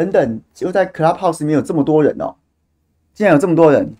[0.00, 2.34] 等等，就在 Clubhouse 里面有这么多人哦，
[3.12, 3.94] 竟然有这么多人。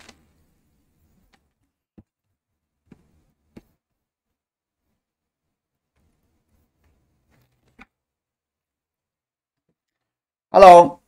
[10.48, 11.00] Hello，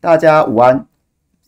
[0.00, 0.86] 大家午安。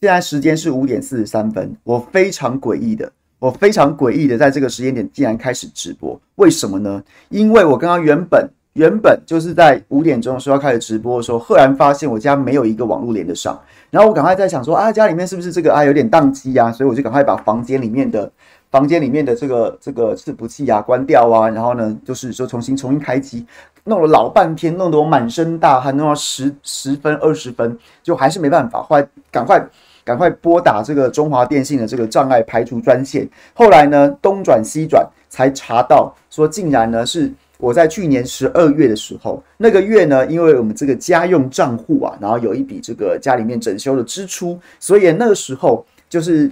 [0.00, 1.76] 现在时间是五点四十三分。
[1.84, 6.18] 我非常诡异的，我非常诡异的，在这个时间点竟然开始直播。
[6.36, 7.04] 为什么呢？
[7.28, 13.58] 因为我刚刚原本原本就是在五点钟的时候要开始直播的时候，赫然发现我家没有一个网络连得上。
[13.90, 16.70] 然后我赶快在想说啊，家里面是不是这个啊有点宕机啊？
[16.70, 18.30] 所以我就赶快把房间里面的
[18.70, 23.46] 房间里面的这个这个伺服器啊关掉啊，然后呢就是说重新重新开机。
[23.84, 28.82] 弄了老半天，弄得我满身大汗，弄到十十分二十分，就还是没办法。
[28.82, 29.64] 后来赶快
[30.04, 33.26] 赶快拨打这个中华电信的这个障碍排除专线。
[33.54, 46.51] 后来呢，东转西转才查到，说竟然呢是我在去年十二月的时候，那个月呢，因为我们这个家用账户啊，然后有一笔这个家里面整修的支出，所以那个时候就是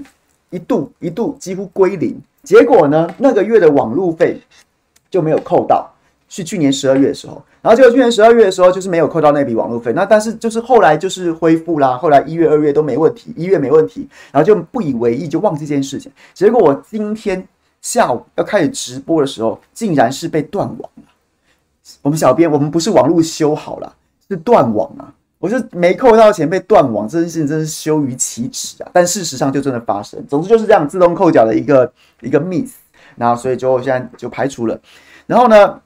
[0.50, 2.16] 一度一度几乎归零。
[2.42, 4.41] 结果呢，那个月的网路费
[5.11, 5.91] 就没有扣到。
[6.27, 16.11] 是去年十二月的时候，然后结果去年十二月的时候就是没有扣到那笔网络费，那但是就是后来就是恢复啦，后来一月、二月都没问题，一月没问题，然后就不以为意，就忘记这件事情。
[16.33, 17.46] 结果我今天
[17.84, 21.02] 下午要开始直播的时候，竟然是被断网了。
[22.00, 23.94] 我们小编，我们不是网络修好了，
[24.27, 25.12] 是断网啊！
[25.38, 28.90] 我就没扣到钱被断网，这件事情真是羞于启齿啊！
[28.94, 32.72] 但事实上就真的发生，总之就是这样自动扣缴的一个一个 miss，
[33.16, 34.80] 然后所以就现在就排除了，
[35.27, 35.78] 然后呢？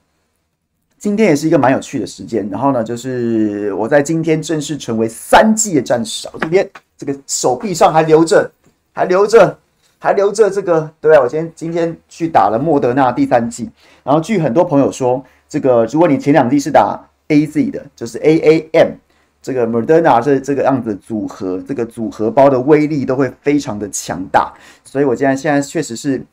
[0.97, 6.27] 今天也是一个蛮有趣的时间，然后呢，就是我在今天正式成为三季的战士。
[6.33, 8.51] 我今天这个手臂上还留着，
[8.91, 9.57] 还留着，
[9.99, 13.69] 还留着这个，对啊，我今天今天去打了莫德纳第三剂。
[14.03, 18.93] 然后据很多朋友说，这个如果你前两剂是打 AZ 的，就是 AAM
[19.41, 24.51] 这个 Moderna 这这个样子组合，这个组合包的威力都会非常的强大。
[24.83, 26.25] 所以我现在现在确实是。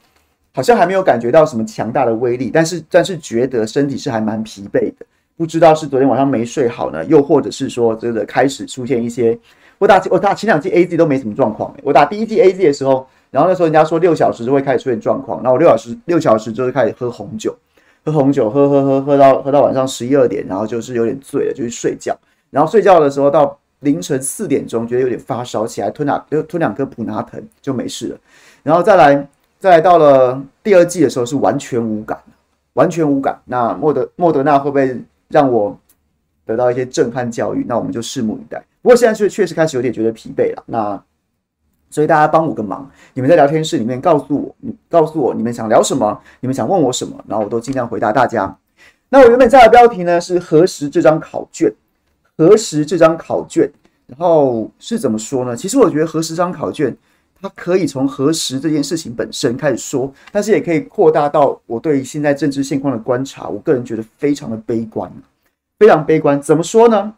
[0.52, 5.04] 好像还没有感觉到什么强大的威力，但是但是觉得身体是还蛮疲惫的，
[5.36, 9.38] 不知道是昨天晚上没睡好呢，又或者是说这个开始出现一些，
[9.76, 17.54] 我打我打前两剂 AZ 都没什么状况，我打第一剂 AZ 的时候，然后那时候人家说六小时就会开始出现状况，然后我六小时六小时就是开始喝红酒，
[18.02, 22.16] 喝红酒喝喝喝喝到喝到晚上十一二点，然后就是有点醉了，就去睡觉，
[22.48, 28.18] 然后睡觉的时候到凌晨四点钟觉得有点发烧，起来吞两吞两颗普拿疼就没事了，
[28.62, 29.28] 然后再来。
[29.58, 32.16] 再来到了第二季的时候是完全无感，
[32.74, 33.40] 完全无感。
[33.46, 35.76] 那莫德莫德纳会不会让我
[36.44, 37.64] 得到一些震撼教育？
[37.66, 38.62] 那我们就拭目以待。
[38.82, 40.62] 不过现在确确实开始有点觉得疲惫了。
[40.66, 41.02] 那
[41.96, 48.54] 所以大家帮我个忙，你们在聊天室里面告诉我，你告诉我你们想聊什么，你们想问我什么，然后我都尽量回答大家。
[49.08, 51.72] 那我原本下的标题呢是核实这张考卷，
[52.36, 53.72] 核实这张考卷，
[54.06, 55.56] 然后是怎么说呢？
[55.56, 56.94] 其实我觉得核实这张考卷。
[57.40, 63.48] 它可以从核实这件事情本身开始说，但是也可以扩大到我对现在政治现况的观察。
[63.48, 65.10] 我个人觉得非常的悲观，
[65.78, 66.42] 非常悲观。
[66.42, 67.14] 怎么说呢？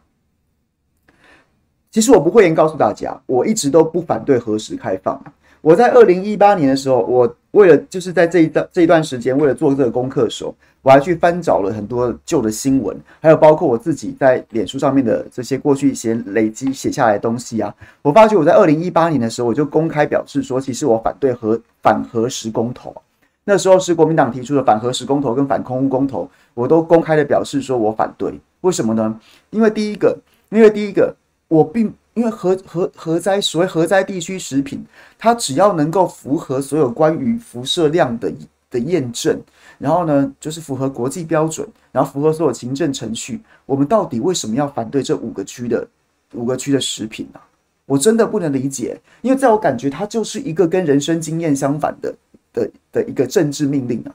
[1.91, 5.19] 其实我不会言告诉大家，我一直都不反对核时开放。
[5.61, 17.73] 我在二零一八年的时候，我为了就是在这一段这一段时间，为了做这个功课的时候，我还去翻找了很多旧的新闻，还有包括我自己在脸书上面的这些过去一些累积写下来的东西啊。
[18.01, 22.95] 我发觉我在二零一八年的时候，我就公开表示说，其实我反对核反核实公投。
[23.43, 28.39] 那时候是国民党提出的反核实公投跟反空屋公投，我都公开的表示说我反对。
[28.61, 29.19] 为什么呢？
[29.49, 30.17] 因为第一个，
[30.51, 31.13] 因为第一个，
[31.49, 31.93] 我并。
[32.15, 34.83] 因为核核核灾，所谓核灾地区食品，
[35.17, 38.29] 它只要能够符合所有关于辐射量的
[38.69, 39.39] 的验证，
[39.77, 45.87] 然后呢，就是符合国际标准，然后符合所有行政程序，我们到底为什么要反对这五个区的
[46.33, 47.39] 五个区的食品呢？
[47.85, 52.13] 我真的不能理解，因为在我感觉，它就是一个跟人生经验相反的
[52.51, 54.11] 的的一个政治命令啊！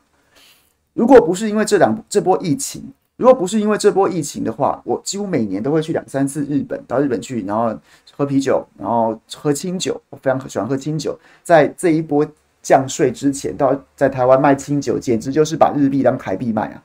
[0.92, 7.78] 如果不是因为这两这波疫情，如果不是因为这波疫情的话，我几乎每年都会去两三次日本，到日本去，然后
[8.12, 10.00] 喝啤酒，然后喝清酒。
[10.10, 11.16] 我非常喜欢喝清酒。
[11.44, 12.26] 在这一波
[12.60, 16.82] 降税之前，到在台湾卖清酒，简直就是把日币当台币卖啊！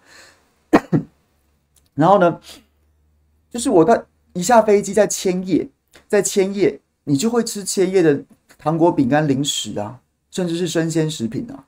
[1.95, 2.39] 然后呢，
[3.49, 3.99] 就是我到
[4.33, 5.67] 一下飞机，在千叶，
[6.07, 8.23] 在千叶，你就会吃千叶的
[8.59, 9.99] 糖果、饼干、零食啊，
[10.29, 11.65] 甚至是生鲜食品啊。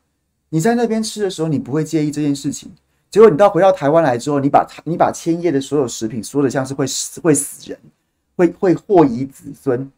[0.49, 2.71] 你在那边吃的时候，你不会介意这件事情。
[3.11, 7.77] 结果你到回到台湾来之后，你把你把千叶的所有食品说的像是会死会死人，
[8.37, 9.91] 会会祸遗子孙，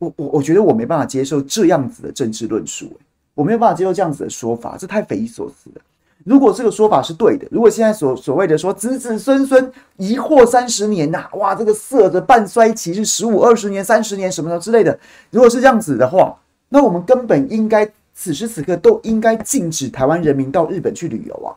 [0.00, 2.98] 我我我觉得我没办法接受这样子的政治论述，
[3.34, 5.80] 我没有办法接受这样子的说法，这太匪夷所思了。
[6.24, 14.98] 如果这个说法是对的，如果现在所所谓的说子子孙孙一祸三十年呐、哇，这个色的半衰期是十五、二十年、三十年什么的之类的，
[15.30, 16.36] 如果是这样子的话，
[16.68, 21.56] 那我们根本应该此时此刻都应该禁止台湾人民到日本去旅游啊，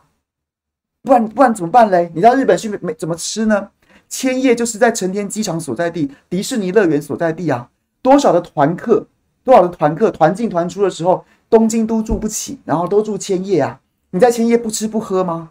[1.04, 2.10] 不然不然怎么办嘞？
[2.14, 3.68] 你到日本去没没怎么吃呢？
[4.08, 7.68] 千叶就是在成田机场所在地，迪士尼乐园所在地啊，
[8.00, 9.06] 多少的团客，
[9.44, 13.78] 多少的团客团进团出的时候，东京都住不起，然后都住千叶啊。
[14.10, 15.50] 你在千叶不吃不喝吗？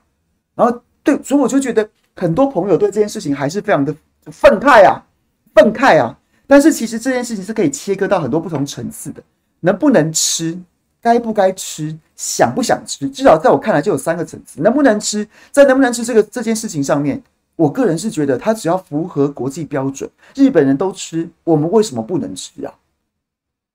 [0.55, 3.95] 然后对，所以我就觉得很多朋友对这件事情还是非常的
[4.31, 5.05] 愤慨啊，
[5.53, 6.17] 愤慨啊。
[6.47, 9.21] 但是其实这件事情是可以切割到很多不同层次的，
[9.59, 10.57] 能不能吃，
[11.03, 14.61] 该不该吃，想不想吃，至少在我看来就有三个层次。
[14.61, 17.21] 能不能吃，在能不能吃这个这件事情上面，
[17.57, 22.73] 我个人是觉得它只要符合国际标准，日本人都吃，我们为什么不能吃啊？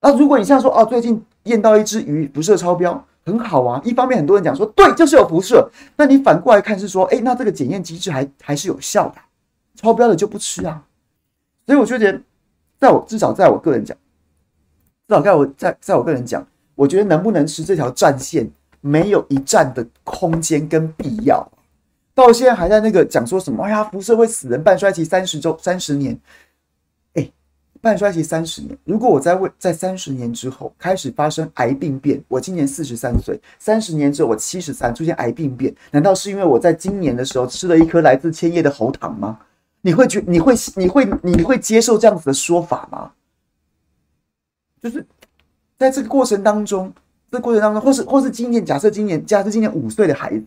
[0.01, 3.05] 那如果你像说哦，最近验到一只鱼辐射超标。
[3.25, 5.69] 很好啊，一方面很多人讲说对，就是有辐射。
[5.97, 9.15] 那你反过来看是说，哎，那这个检验机制还还是有效的，
[9.75, 10.83] 超标的就不吃啊。
[11.67, 12.19] 所以我觉得，
[12.79, 13.95] 在我至少在我个人讲，
[15.07, 16.47] 至少在我在在我个人讲，
[16.79, 18.49] 我觉得能不能吃这条战线
[18.79, 21.45] 没有一战的空间跟必要。
[22.15, 26.17] 到现在还在那个讲说什么，哎呀，辐射会死人，半衰期三十周三十年。
[27.15, 27.29] 哎
[27.81, 39.37] 半衰期三十年，如果我在未在三十年之后开始发生癌病变，我今年四十三岁，三十年之后我七十三出现癌病变，难道是因为我在今年的时候吃了一颗来自千叶的喉糖吗？
[39.81, 43.11] 你会觉你会你会你会接受这样子的说法吗？
[44.81, 45.05] 就是
[45.79, 46.93] 在这个过程当中，
[47.31, 50.45] 这过程当中，或是或是今年假设今年假设今年五岁的孩子。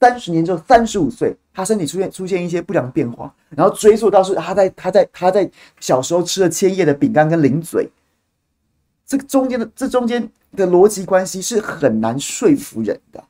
[0.00, 5.50] 三十年之后，三十五岁，他身体出现出现一些不良变化，然后追溯到是他在他在他在
[5.80, 7.88] 小时候吃了千叶的饼干跟零嘴，
[9.06, 13.24] 这个中间的这中间的逻辑关系是很难说服人的，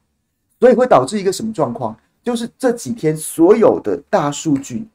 [0.58, 1.96] 所以会导致一个什么状况？
[2.24, 4.88] 就是这几天所有的大数据，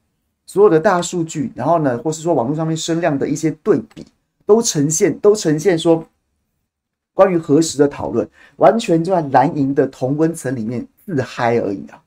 [0.47, 4.05] 所有的大数据，然后呢，或是说网络上面声量的一些对比，
[4.45, 6.05] 都呈现都呈现说，
[7.19, 8.25] 关于核食的讨论，
[8.55, 10.87] 完全就在蓝营的同温层里面。
[11.05, 11.99] 自嗨而已啊，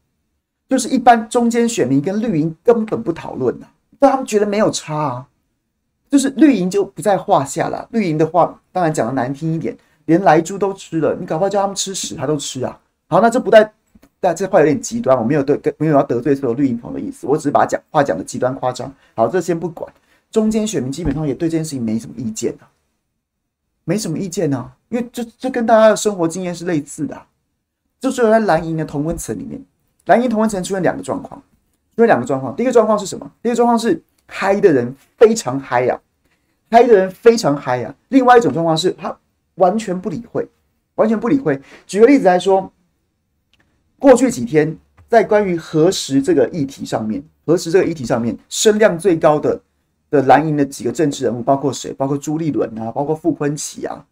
[0.68, 3.66] 就是一般中间选民跟绿营根本不讨论呐，
[3.98, 5.26] 但他们觉得没有差啊，
[6.08, 7.88] 就是绿营就不在话下了。
[7.90, 12.78] 绿营的话，当然讲的难听一点，连来猪都吃了，你搞不好叫他们吃屎，他都吃啊。
[13.08, 13.72] 好，那这不带，
[14.20, 18.90] 但这话有点极端，我没有对跟没有要得罪所有绿营朋友的意思，我只是把讲话讲的极端夸张。
[19.16, 19.92] 好，这先不管，
[20.30, 22.70] 中间选民基本上也对这件事情没什么意见啊，
[23.84, 27.20] 没什么意见啊，因为这这跟大家的生活经验是类似的。
[28.00, 29.62] 就只有在蓝营的同温层里面，
[30.06, 31.40] 蓝营同温层出现两个状况，
[31.94, 32.56] 出现两个状况。
[32.56, 33.30] 第一个状况是什么？
[33.40, 36.00] 第一个状况是嗨的人非常嗨呀，
[36.68, 37.94] 嗨的人非常嗨呀。
[38.08, 39.16] 另外一种状况是他
[39.54, 40.48] 完全不理会，
[40.96, 41.60] 完全不理会。
[41.86, 42.72] 举个例子来说，
[44.00, 44.76] 过去几天
[45.08, 49.60] 在关于核实这个议题上面，核实这个议题上面声量最高的
[50.12, 51.92] 的蓝营的几个政治人物，包括谁？
[51.94, 54.04] 包括朱立伦啊，包括傅昆萁啊，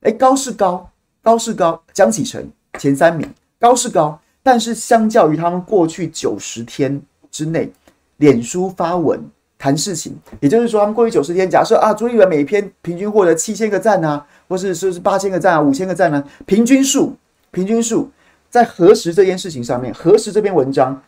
[0.00, 0.90] 哎，高是高，
[1.22, 2.46] 高是高，江启臣。
[2.80, 3.24] 前三名
[3.60, 7.70] 高是高，但是相较于他们过去九十天之内，
[8.16, 9.20] 脸书发文
[9.56, 17.14] 谈事情，也就是说，他们过去九十天，假设啊，朱立伦每一篇平均获得七千个赞啊，或是是是八千个赞啊，五千个赞啊，平均数，
[17.52, 18.10] 平均数
[18.50, 21.00] 在核实这件事情上面，核实这篇文章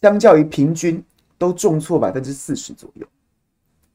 [0.00, 1.04] 相较于平均
[1.36, 3.06] 都重挫百分之四十左右，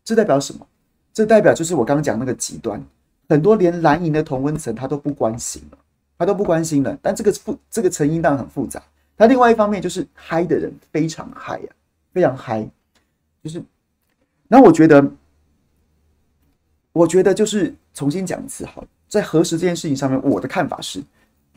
[0.04, 0.68] 这代表什么？
[1.14, 2.84] 这代表就是我刚刚讲那个极端，
[3.30, 5.78] 很多连蓝营的同温层他都不关心了。
[6.16, 8.82] 他都不关心了，但这个复这个成因当然很复杂。
[9.18, 11.68] 他另外一方面就是嗨的人非常嗨呀，
[12.14, 12.66] 非常嗨，
[13.44, 13.62] 就是。
[14.48, 15.06] 那我觉得，
[16.94, 21.04] 我觉得就是重新讲一次好了，在核实这件事情上面，我的看法是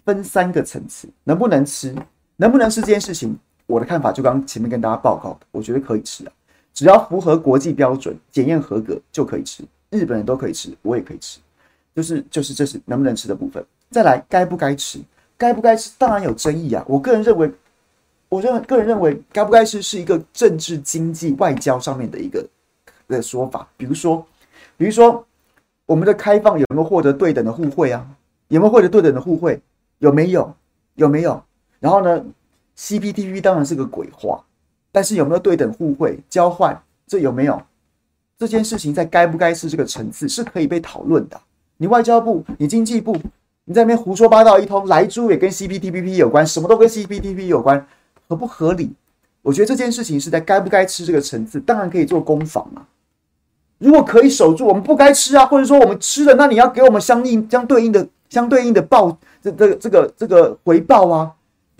[0.05, 1.95] 分三个层次：能不能吃，
[2.37, 6.33] 能不能吃这件事情，我的看法就刚前面跟大家报告的，我觉得可以吃啊，
[6.77, 9.65] 只要符合国际标准，检验合格就可以吃。
[9.89, 11.41] 日本人都可以吃，我也可以吃，
[11.95, 13.65] 就是就是这是能不能吃的部分。
[13.91, 15.01] 再来，该不该吃？
[15.39, 15.91] 该不该吃？
[15.97, 16.85] 当然有争议啊！
[16.87, 17.51] 我个人认为，
[18.29, 22.47] 我认为个人认为，该不该吃是一个政治、经济、外交上面的一个
[23.09, 23.67] 的说法。
[23.79, 24.27] 比如说，
[24.77, 25.25] 比如说，
[25.87, 28.07] 我们的开放有没有获得对等的互惠啊？
[28.49, 29.59] 有没有获得对等的互惠？
[30.01, 30.55] 有没有？
[30.97, 31.43] 有没有？
[31.81, 32.23] 然后呢
[32.77, 34.45] ？CPTPP 当然是个鬼话，
[34.97, 36.75] 但是有没有对等互惠交换？
[37.07, 37.61] 这有没有？
[38.39, 41.39] 这件事情在该不该吃这个层次是可以被讨论的。
[41.77, 43.15] 你外交部，你经济部。
[43.67, 47.87] 你在那边胡说八道一通，莱猪也跟 CPTPP 有关，什么都跟 CPTPP 有关，
[48.27, 48.91] 合不合理？
[49.43, 52.81] 我觉得这件事情是在该不该吃这个层次，当然可以做攻防啊。
[53.77, 61.31] 如果可以守住，我们不该吃啊，或者说我们吃了，那你要给我们相应相对应的相对应的报这这个这个这个回报啊。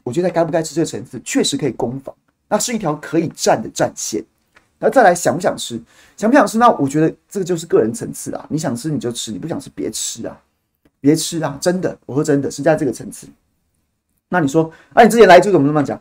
[0.05, 2.15] 我觉得在该不该吃这个层次，确实可以攻防，
[2.49, 4.25] 那是一条可以战的战线。
[4.79, 5.81] 那再来想不想吃，
[6.17, 6.59] 想不想吃？
[6.59, 10.39] 那我觉得这个就是个人层次啊，你想吃你就吃，你不想吃别吃啊，
[11.01, 11.57] 别吃啊！
[11.61, 13.27] 真的，我说真的是在这个层次。
[14.29, 15.99] 那你说，啊，你之前来猪怎么这么讲？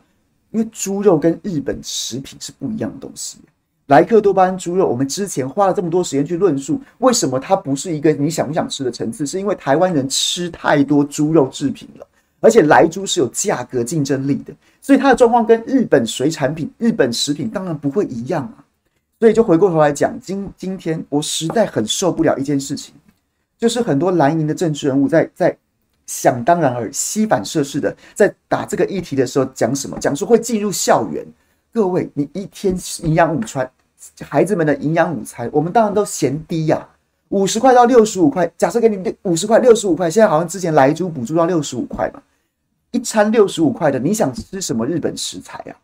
[0.50, 3.38] 因为猪肉跟日本食品是不一样的东西。
[3.86, 9.24] 莱克多巴胺猪肉，我们之前花了这么多时间去论述，为什么它不是一个你想不想吃的层次？
[9.24, 12.06] 是因为台湾人吃太多猪肉制品了，
[12.46, 18.62] 而且莱猪是有价格竞争力的，所以它的状况跟日本水产品、日本食品当然不会一样啊。
[19.18, 22.94] 所以就回过头来讲，今今天我实在很受不了一件事情，
[23.58, 25.56] 就是很多蓝营的政治人物在在
[26.06, 29.98] 想当然而西反射式的在打这个议题的时候讲什么？
[29.98, 31.26] 讲说会进入校园。
[31.72, 33.68] 各位，你一天营养午餐。
[34.20, 36.86] 孩子们的营养午餐，我们当然都嫌低呀，
[37.30, 38.48] 五十块到六十五块。
[38.56, 42.22] 假设给你五十块、六十五块，现在好像之前莱猪补助到六十五块嘛，
[42.96, 45.76] 一餐六十五块的，你想吃什么日本食材啊？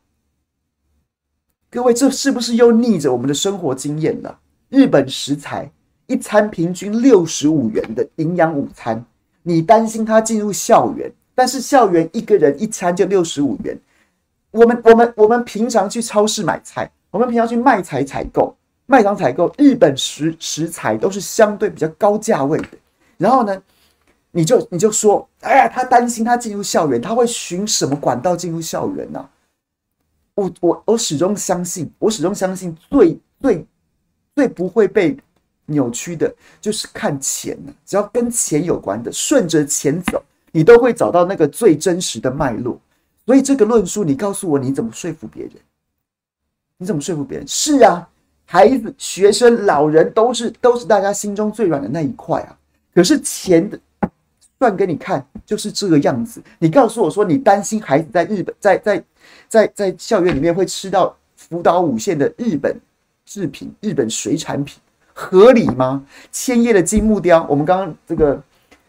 [1.71, 4.39] 各位，这是不是又逆着我们的生活经验了？
[4.71, 5.71] 日本食材
[6.07, 9.05] 一餐平均六十五元的营养午餐，
[9.43, 13.79] 你担心他进入校园，但是校园一个人一餐就六十五元。
[14.51, 16.91] 我们我们我们平常去超市买菜。
[17.11, 22.69] 我们平常去卖场采购，卖场采购日本食食材都是相对比较高价位的。
[23.19, 23.63] 然后呢，
[24.33, 29.29] 你就你就说，哎呀，他担心他进入校园，他会循什么管道进入校园呢？
[30.35, 33.67] 我我我始终相信，我始终相信最最
[34.35, 35.15] 最不会被
[35.67, 37.73] 扭曲的，就是看钱呢。
[37.85, 42.81] 只要跟钱有关的，顺着钱走，你都会找到那个最真实的脉络。
[43.27, 45.53] 所以这个论述，你告诉我你怎么说服别人？
[46.79, 47.47] 你怎么说服别人？
[47.47, 48.09] 是啊，
[48.47, 52.57] 孩子、学生、老人都是都是大家心中最软的那一块啊。
[52.95, 53.79] 可是钱的
[54.63, 56.41] 转给你看，就是这个样子。
[56.61, 59.05] 你告诉我说，你担心孩子在日本在在
[59.49, 62.81] 在在校园里面会吃到福岛五县的日本
[63.27, 64.81] 制品、日本水产品，
[65.13, 66.05] 合理吗？
[66.31, 68.41] 千叶的金木雕，我们刚刚这个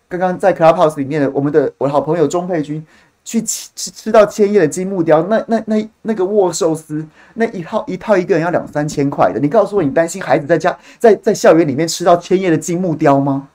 [0.08, 2.86] 刚刚在 Clubhouse 里面的我们的我的好朋友钟佩君。
[3.25, 9.39] 去吃吃到千叶的金木雕，那那那那个握寿司，那一套一套一个人要两三千块的。
[9.39, 13.48] 你告诉我，你担心孩子在家在在校园里面吃到千叶的金木雕吗？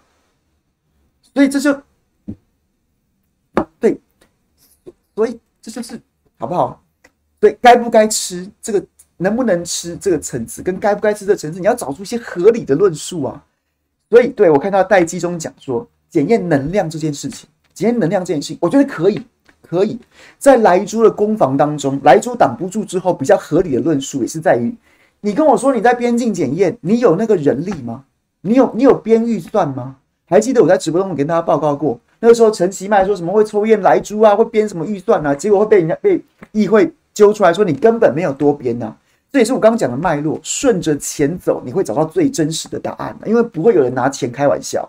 [1.34, 1.82] 所以这就
[3.78, 4.00] 对，
[5.18, 6.00] 所以这就是
[6.38, 6.80] 好不好？
[7.40, 8.80] 对，该不该吃这个，
[9.16, 13.44] 能不能吃这个层次，跟该不该吃这层次，你要找出一些合理的论述啊。
[14.10, 19.20] 所以，对我看到戴基中讲说，检验能量这件事情，检验能量这件事情，我觉得可以。
[19.60, 19.98] 可以
[20.38, 24.72] 在莱猪的攻防当中，莱猪挡不住之后，比较合理的论述也是在于，
[25.20, 28.04] 你跟我说你在边境检验，你有那个人力吗？
[28.40, 29.96] 你有你有编预算吗？
[30.26, 36.20] 还记得我在直播中跟大家报告过，那个时候陈其迈说什么会抽烟来猪啊，会编什么预算啊，结果会被人家被
[36.52, 38.94] 议会揪出来说你根本没有多编呐。
[39.30, 44.88] 这也是我刚刚讲的脉络，顺着钱走，你会找到最真实的答案，因为不会有人拿钱开玩笑。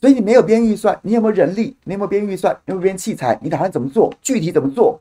[0.00, 1.76] 所以你没有编预算，你有没有人力？
[1.84, 2.56] 你有没有编预算？
[2.66, 3.38] 有没有编器材？
[3.42, 4.14] 你打算怎么做？
[4.22, 4.98] 具体怎么做？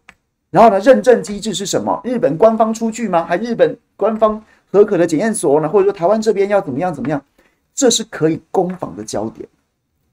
[0.50, 0.79] 然后呢？
[0.79, 2.01] 认证机制是什么？
[2.03, 3.24] 日本官方出具吗？
[3.24, 5.70] 还日本官方核可的检验所呢？
[5.70, 6.94] 或者说台湾这边要怎么样？
[6.94, 7.24] 怎么样？
[7.75, 9.48] 这是可以攻防的焦点，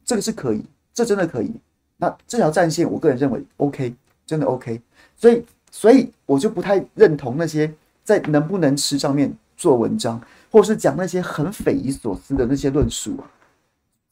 [0.04, 0.62] 这个是可以，
[0.96, 1.52] 这真的可以。
[1.98, 4.80] 那这条战线，我个人认为 OK，真的 OK。
[5.14, 7.70] 所以，所以我就不太认同那些
[8.02, 10.18] 在能不能吃上面做文章，
[10.50, 13.30] 或是讲那些很匪夷所思的那些论述啊。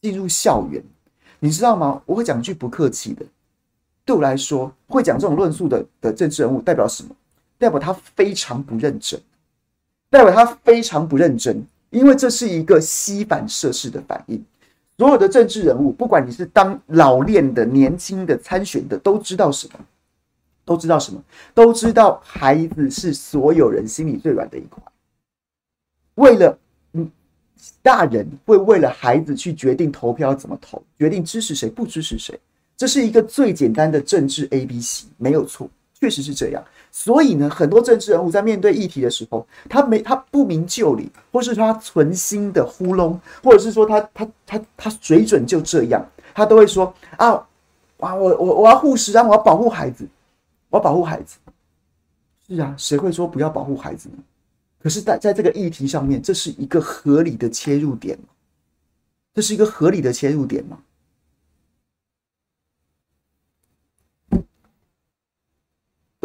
[0.01, 0.83] 进入校园，
[1.39, 1.99] 你知道吗？
[2.05, 3.25] 我会讲句不客气的，
[4.05, 7.15] 对我来说，会讲这种论述的的政治人物代表什么？
[7.57, 9.19] 代表他非常不认真，
[10.11, 14.43] 代表他非常不认真，因为这是一个膝反射式的反应。
[14.97, 19.79] 所有的政治人物，不管你是当老练的、年轻的、参选的，都知道什么？
[20.63, 21.21] 都知道什么？
[21.53, 24.81] 都知道孩子是所有人心里最软的一块。
[26.15, 26.57] 为了
[26.93, 27.11] 嗯
[27.81, 32.39] 大人会为了孩子去决定投票怎么投，决定支持谁不支持谁，
[32.77, 35.69] 这是一个最简单的政治 ABC，没有错，
[36.05, 36.63] 确实是这样。
[36.91, 47.29] 所以呢，很多政治人物在面对议题的时候，他没他不明就里，或是他存心的糊弄，或者是说他他他他水准就这样，他都会说啊，
[47.97, 50.07] 啊，我我我要护食啊，我要保护孩子，
[50.69, 51.37] 我要保护孩子。
[52.47, 54.17] 是啊，谁会说不要保护孩子呢？
[54.83, 58.25] 可是，在在这个议题上面，这是一个合理的切入点吗？
[59.33, 60.77] 这是一个合理的切入点吗？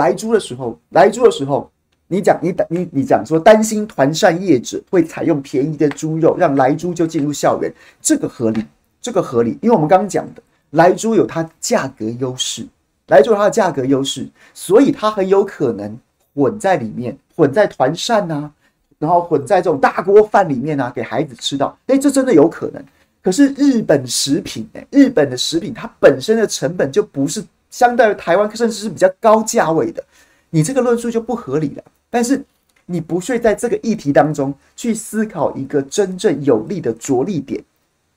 [0.00, 1.70] 来猪的时候，来猪的时候，
[2.08, 8.64] 你讲你你你讲说担心团扇业者会采用便宜的猪肉，让来猪就进入校园，这个合理，
[8.98, 12.66] 这个合理，因为我们刚刚讲的来猪有它价格优势。
[13.08, 15.98] 来猪有它的价格优势，所以它很有可能
[16.34, 18.50] 混在里面，混在团扇呐，
[18.98, 21.76] 然后混在这种大锅饭里面啊，给孩子吃到。
[21.88, 22.82] 哎，这真的有可能。
[23.20, 30.04] 可是日本食品，哎，日本的食品它本身的成本就不是相对于台湾，甚至是比较高价位的，
[30.50, 31.84] 你这个论述就不合理了。
[32.10, 32.44] 但是
[32.86, 37.62] 你不会在这个议题当中去思考一个真正有利的着力点，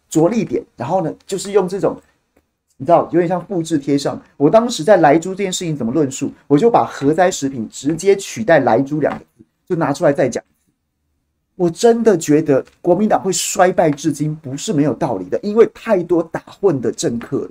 [0.10, 1.96] 着力点，然后呢，就是用这种
[2.78, 4.20] 你知道有点像复制贴上。
[4.36, 10.44] 我当时在莱猪这件事情怎么论述，我就把核灾食品直接取代莱猪两个字，就拿出来再讲。
[11.56, 17.50] 我真的觉得国民党会衰败至今不是没有道理的，因为太多打混的政客了。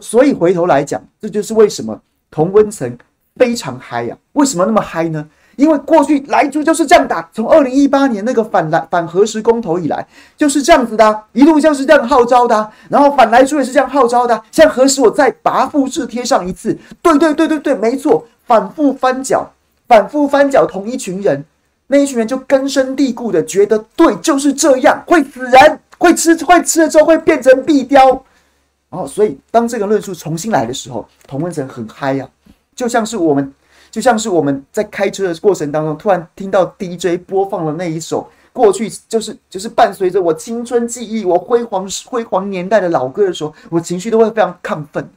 [0.00, 2.96] 所以回头来讲，这就是为什么同温层
[3.36, 4.16] 非常嗨呀？
[4.34, 5.26] 为什么那么嗨呢？
[5.56, 10.06] 因为过去莱猪就是这样打，从二零一八年那个反莱反核食公投以来
[10.36, 14.42] 就是这样子的，一路像是这样号召的，然后反莱猪也是这样号召的。
[14.50, 19.50] 像核食，我再拔复制贴上一次，对对对对对，没错，反复翻搅，
[19.86, 21.44] 反复翻搅同一群人。
[21.88, 28.24] 那一群人就根深蒂固的觉得，对，就是这样，会死人，会吃，会吃了之后会变成壁雕。
[28.90, 32.28] 然后，所以当这个论述重新来的时候，同温层很嗨呀，
[32.74, 33.54] 就像是我们，
[33.90, 45.08] 就像是我们在开车的过程当中，突然听到 DJ 播放了那一首过去就是就是伴随着我青春记忆、我辉煌辉煌年代的老歌的时候，我情绪都会非常亢奋。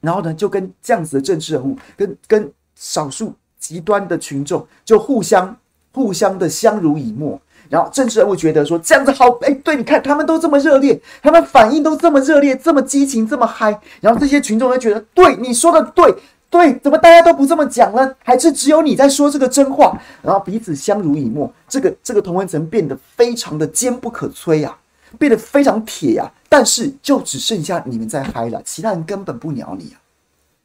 [0.00, 3.34] 然后呢，就跟这样子的政治人物，跟跟少数。
[3.56, 5.56] 极端的群众就互相
[5.90, 16.14] 互相的相濡以沫，然后政治人物觉得说这样子好，哎，对，你看他们都这么热烈，他们反应都这么热烈，这么激情，这么嗨，然后这些群众就觉得对你说的对
[16.50, 18.14] 对，怎么大家都不这么讲呢？
[18.22, 19.98] 还是只有你在说这个真话？
[20.22, 24.76] 然后彼此相濡以沫，这个这个同温层变得非常的坚不可摧呀，
[25.18, 29.98] 变得非常铁呀，但是就只剩下你们在嗨了，其他人根本不鸟你啊。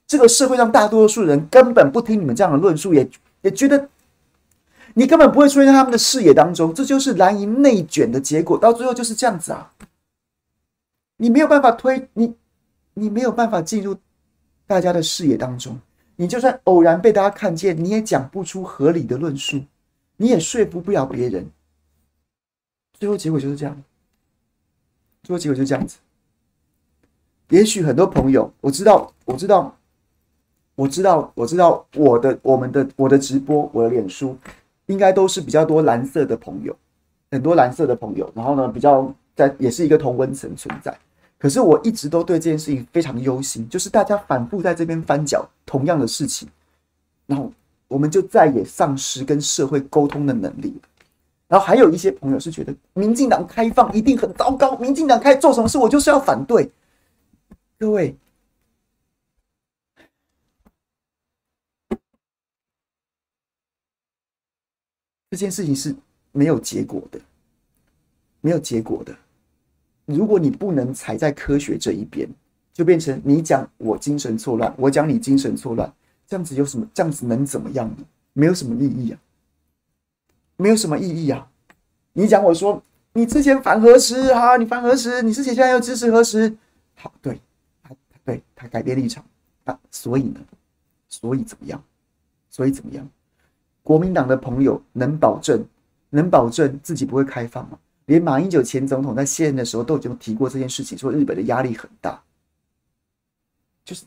[0.05, 3.09] 这个社会上大多数人根本不听你们这样的论述，也
[3.41, 3.87] 也觉得
[4.95, 9.73] 你根本不会出现在他们的视野当中，这就是蓝营内卷的结果，到最后就是这样子啊！
[11.17, 12.35] 你没有办法推你，
[12.93, 13.95] 你没有办法进入
[14.65, 15.79] 大家的视野当中，
[16.15, 19.61] 你就算偶然被大家看见，你也讲不出合理的论述，
[20.17, 21.49] 你也说服不了别人，
[22.93, 23.83] 最后结果就是这样，
[25.23, 25.97] 最后结果就是这样子。
[27.49, 29.75] 也许很多朋友，我知道，我知道。
[30.75, 34.37] 我知道，我知道，我的、我们的、我的直播，我的脸书，
[34.89, 36.75] 应该都是比较多蓝色的朋友，
[37.29, 38.29] 很多蓝色的朋友。
[38.33, 40.91] 然后呢，比较在也是一个同温层存在。
[41.37, 46.49] 可是我一直都对这件事情非常忧心，就是大家反复在这边翻搅同样的事情，
[47.27, 47.51] 然后
[47.87, 50.89] 我们就再也丧失跟社会沟通的能力了。
[51.47, 56.71] 然后还有一些朋友是觉得民进党开放一定很糟糕，民进党开做什么事我就是要反对。
[57.77, 58.15] 各位。
[65.29, 65.95] 这件事情是
[66.31, 67.19] 没有结果的，
[68.41, 69.15] 没有结果的。
[70.05, 72.27] 如果你不能踩在科学这一边，
[72.73, 75.93] 就变成你讲我精神错乱，我讲你精神错乱，
[76.25, 76.87] 这样子有什么？
[76.93, 77.97] 这样子能怎么样呢？
[78.33, 79.19] 没有什么意义啊，
[80.55, 81.47] 没有什么意义啊。
[82.13, 82.81] 你讲我说
[83.13, 86.57] 你之前反核时哈，你反核时，你之前现在又支持核时，
[86.95, 87.39] 好，对，
[87.83, 89.23] 他对他改变立场
[89.65, 90.39] 啊，所以呢，
[91.07, 91.83] 所以怎么样？
[92.49, 93.07] 所以怎么样？
[93.89, 95.65] 国民党的朋友能保证，
[96.11, 97.79] 能保证自己不会开放吗？
[98.05, 102.21] 连马英九前总统在卸任的时候都已经提过这件事情，说日本的压力很大，
[103.83, 104.05] 就是，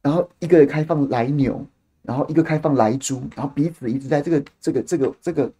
[0.00, 1.60] 然后一个开放莱牛，
[2.02, 5.52] 然后一个开放莱猪，然后彼此一直在这个这个这个这个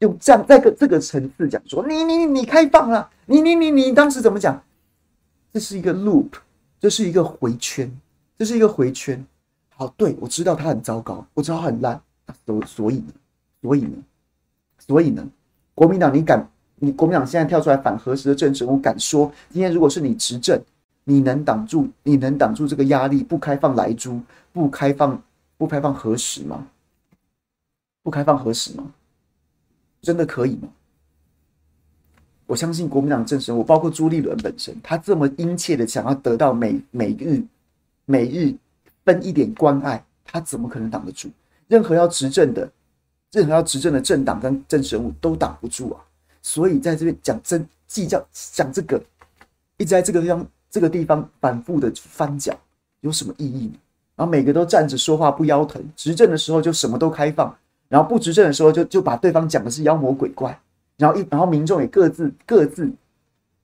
[0.00, 4.62] 用这样在个这个层次讲说，你你你你开放了，你你你你当时怎么讲？
[5.50, 6.32] 这是一个 loop，
[6.78, 7.90] 这是一个回圈，
[8.36, 9.24] 这是一个回圈。
[9.74, 11.98] 好，对，我知道它很糟糕，我知道它很烂。
[12.44, 13.12] 所所以呢，
[13.62, 13.96] 所以呢，
[14.78, 15.28] 所以呢，
[15.74, 16.48] 国民党，你敢？
[16.82, 20.58] 你国民党现在跳出来反核食的政治，我敢说，今天如果是你执政，
[21.04, 21.86] 你能挡住？
[22.04, 23.22] 你能挡住这个压力？
[23.22, 24.18] 不开放莱猪，
[24.50, 25.22] 不开放，
[25.58, 26.66] 不开放核实吗？
[28.02, 28.90] 不开放核实吗？
[30.00, 30.68] 真的可以吗？
[32.46, 37.44] 我相信国民党政治，我包括朱立伦本身，他这么殷切的想要得到每每日
[38.06, 38.54] 每日
[39.04, 41.28] 分一点关爱，他怎么可能挡得住？
[41.70, 42.68] 任何要执政的，
[43.30, 46.02] 任何要执政的政党跟政治人物都挡不住啊！
[46.42, 49.00] 所以在这边讲真计较讲这个，
[49.76, 52.52] 一直在这个地方这个地方反复的翻搅，
[53.02, 53.74] 有什么意义呢？
[54.16, 57.56] 然后每个都站着说话不腰疼，执政的时候就什么都开放，
[57.88, 60.60] 然后不执政的时候就就把对方讲的是妖魔鬼怪，
[60.96, 62.90] 然后一然后民众也各自各自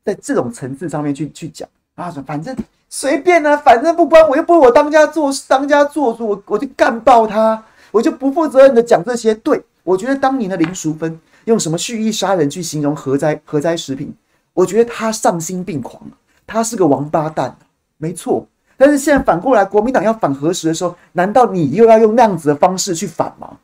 [0.05, 2.57] 在这种层次上面去去讲啊，反正
[2.89, 9.35] 随便啊，反正不关我，又不是我当家做当家做主，我我就干爆他，我就不负责任的讲这些。
[9.35, 14.15] 对，我觉得当年的林淑芬用什么蓄意杀人去形容核灾核灾食品，
[14.53, 16.03] 我觉得他丧心病狂，
[16.47, 17.57] 他是个王八蛋，
[17.99, 18.47] 没错。
[18.77, 23.57] 但是现在反过来，国民党要反核时的时候，难道你又要用那样子的方式去反吗？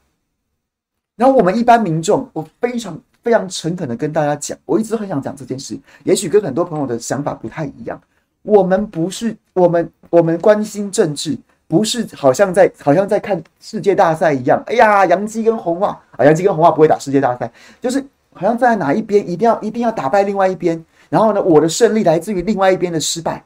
[1.16, 8.00] 然后我们一般民众，我非常非常诚恳的跟大家讲，我一直很想讲这件事，也许跟很多朋友的想法不太一样。
[8.42, 11.38] 我们不是我们我们关心政治，
[11.72, 14.62] 不是好像在好像在看世界大赛一样。
[14.66, 18.04] 哎呀，杨基跟红袜啊，杨基跟红袜不会打世界大赛，就是
[18.34, 23.42] 好像在哪一边一定要一定要打败另外一边，然后呢，我的胜利来自于另外一边的失败，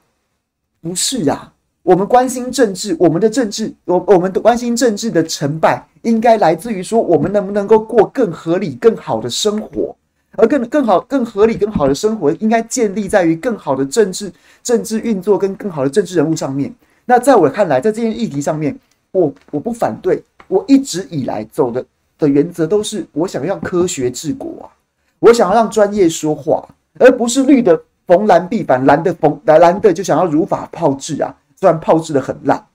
[0.82, 1.52] 不是啊。
[1.84, 9.94] 我们关心政治，我们的政治，我我们的关心政治的成败，应该来自于说我们能不能够过更合理、更好的生活，
[10.32, 14.32] 而更更好、更合理、更好的生活，应该建立在于更好的政治
[14.64, 16.74] 政治运作跟更好的政治人物上面。
[17.06, 18.78] 那在我看来，在这件议题上面，
[19.12, 21.82] 我我不反对，我一直以来走的
[22.18, 24.66] 的原则都是，我想要科学治国啊，
[25.20, 31.34] 我想要让专业说话，而不是绿的逢蓝必反，蓝的逢蓝蓝的就想要如法炮制啊。
[31.54, 32.66] 虽然炮制的很烂，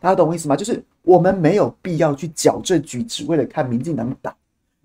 [0.00, 0.56] 大家懂我意思吗？
[0.56, 4.34] 就是我们没有必要去矫正局，只为了看民进党打。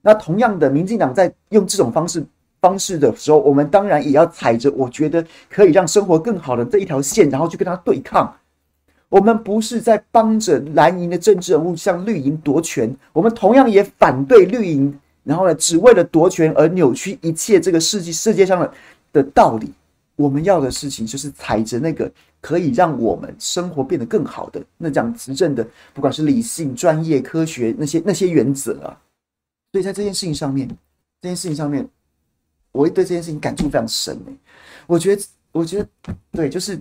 [0.01, 2.25] 那同样的，民进党在用这种方式
[2.61, 8.33] 方式的时候，我们当然也要踩着我觉得可以让生活更好的这一条线，然后去跟他对抗。
[9.09, 18.73] 我们不是在帮着蓝营的政治人物向绿营夺权，我们同样也反对绿营，然后呢，只为了夺权而扭曲一切这个世界世界上的
[19.13, 19.73] 的道理。
[20.15, 22.11] 我们要的事情就是踩着那个。
[22.41, 28.95] 可以让我们生活变得更好的那讲执政的，不管是理性、专业、科学那些那些原则啊，
[29.73, 30.65] 所以在这件事情上面，
[31.21, 31.85] 这件事情上面，
[32.79, 34.33] 我会对这件事情感触非常深诶。
[34.87, 36.79] 我觉得，我觉得，对，就是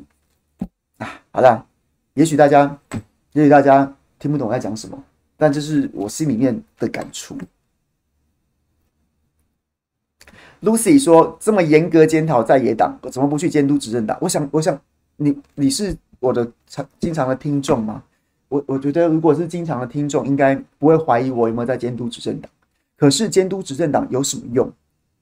[0.99, 1.67] 啊，好啦，
[2.15, 2.79] 也许大家，
[3.33, 5.03] 也许大家听不懂我在讲什么，
[5.37, 7.37] 但这是我心里面的感触。
[10.63, 14.81] Lucy 说：“这么严格检讨在野党，怎么不去监督执政党？”我想，我想。
[15.21, 18.01] 你你是我的常经常的听众吗？
[18.49, 22.49] 我我觉得如果是经常的听众，应该不会怀疑我有没有在监督执政党。
[22.97, 24.73] 可是监督执政党有什么用？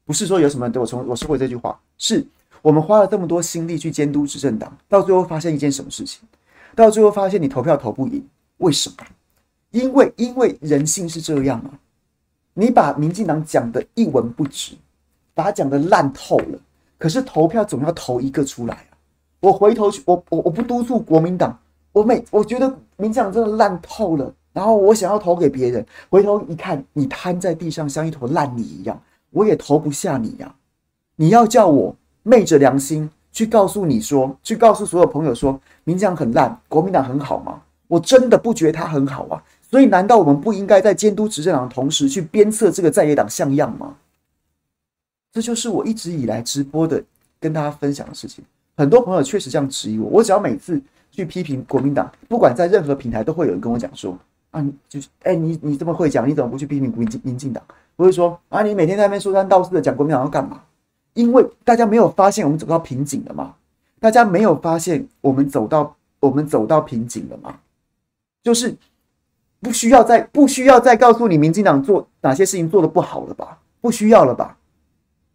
[0.07, 2.25] 不是说有什么，对我从我说过这句话，是
[2.63, 6.27] 我们花了这么多心力去监督执政党，到最后发现一件什么事情？
[6.75, 8.25] 到最后发现你投票投不赢，
[8.59, 8.97] 为什么？
[9.73, 11.71] 因为因为人性是这样啊，
[12.55, 14.75] 你把民进党讲得一文不值，
[15.35, 16.59] 把它讲得烂透了，
[16.99, 18.97] 可是投票总要投一个出来啊。
[19.41, 21.59] 我回头去，我我我不督促国民党，
[21.93, 30.55] 我每我觉得民进党真的烂透了，然后我想要投给别人，回头一看，你瘫在地上像一坨烂泥一样，我也投不下你呀。
[31.17, 37.63] 你要叫我昧着良心去告诉你说，去告诉所有朋友说，民进党很烂，国民党很好吗？
[37.89, 39.43] 我真的不觉得他很好啊。
[39.69, 43.97] 所以难道我们不应该在监督执政党的同时去鞭策这个在野党像样吗？
[45.33, 47.03] 这就是我一直以来直播的
[47.41, 48.45] 跟大家分享的事情。
[48.77, 54.17] 很多朋友确实这样质疑我，我只要每次去批评国民党，不管在任何平台，都会有人跟我讲说
[54.57, 57.63] ：“啊，就是哎、你你这么会讲，你怎么不去批评民进民进党？”
[57.95, 60.63] 不会说：“啊，你每天在那边说三道四的讲国民党要干嘛？”
[61.13, 63.55] 因为大家没有发现我们走到瓶颈了吗？
[64.01, 67.57] 大家没有发现我们走到我们走到瓶颈了吗？
[68.43, 68.75] 就是
[69.61, 73.59] 不需要再不需要再告诉你民进党做哪些事情做的不好了吧？
[73.81, 74.57] 不需要了吧？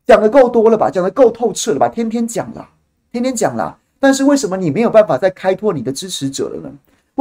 [0.05, 0.89] 讲的够多了吧？
[0.89, 1.87] 讲的够透彻了吧？
[1.87, 2.69] 天天讲了。
[3.11, 6.71] 天天讲啦，但是为什么你没有办法再开拓你的支持者了呢？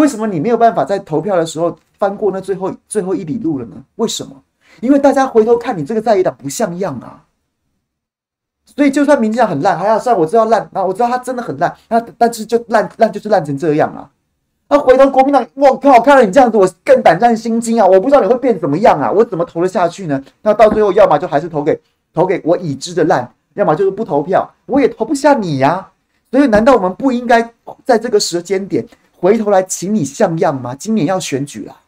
[0.00, 3.76] 为什么你没有办法在投票的时候翻过那最后最后一里路了呢？
[3.96, 4.42] 为什么？
[4.80, 7.24] 因为大家回头看你这个在野党不像样啊，
[8.64, 14.08] 所以就算民进党很烂，还要算我知道烂啊，我知道他真的很烂，那但是就烂烂就是烂成这样啊。
[14.68, 17.84] 那回头国民党，我靠，看到你这样子，我更胆战心惊啊！
[17.86, 20.22] 我不知道你会变怎么样啊，我怎么投得下去呢？
[20.42, 21.78] 那到最后，要么就还是投给
[22.14, 23.30] 投给我已知的烂。
[23.54, 25.90] 要么就是不投票，我也投不下你呀、啊。
[26.30, 27.42] 所以，难道我们不应该
[27.84, 28.86] 在这个时间点
[29.20, 30.74] 回头来请你像样吗？
[30.74, 31.78] 今年要选举了，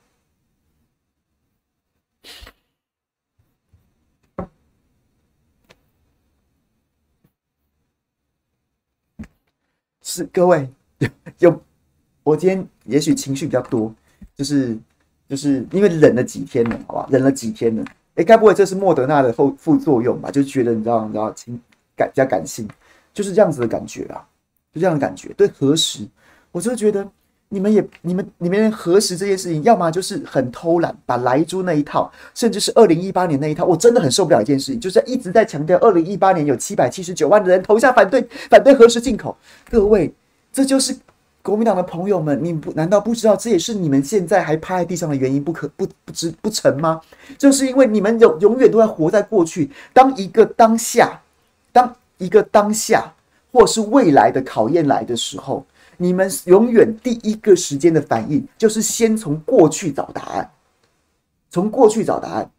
[10.02, 10.68] 是各位
[11.40, 11.58] 有，
[12.22, 13.94] 我今天也许情绪比较多，
[14.34, 14.78] 就是
[15.26, 17.82] 就是因为忍了几天了，好吧，忍了几天了。
[18.16, 20.30] 哎，该不会这是莫德纳的后副作用吧？
[20.30, 21.58] 就觉得你知道，你知道情
[21.96, 22.68] 感比较感性，
[23.14, 24.28] 就是这样子的感觉啊，
[24.70, 25.32] 就这样的感觉。
[25.32, 26.06] 对核食，
[26.50, 27.10] 我就觉得
[27.52, 39.36] 你们也你们你们核实这件事情，要么就是很偷懒，把莱猪那一套，甚至是二零一八年那一套，我真的很受不了一件事情，就是一直在强调二零一八年有七百七十九万的人投下反对反对核食进口。
[39.70, 40.10] 各位，
[40.50, 40.96] 这就是
[41.42, 47.02] 国民党的朋友们，你不难道不知道这也是你们现在还趴在地上的原因不可不不知不成吗？
[47.36, 51.20] 就是因为你们永永远都在活在过去，当一个当下，
[51.70, 53.12] 当一个当下
[53.52, 55.66] 或是未来的考验来的时候，
[56.02, 60.50] 你们永远第一个时间的反应就是先从过去找答案，
[61.48, 62.50] 从过去找答案。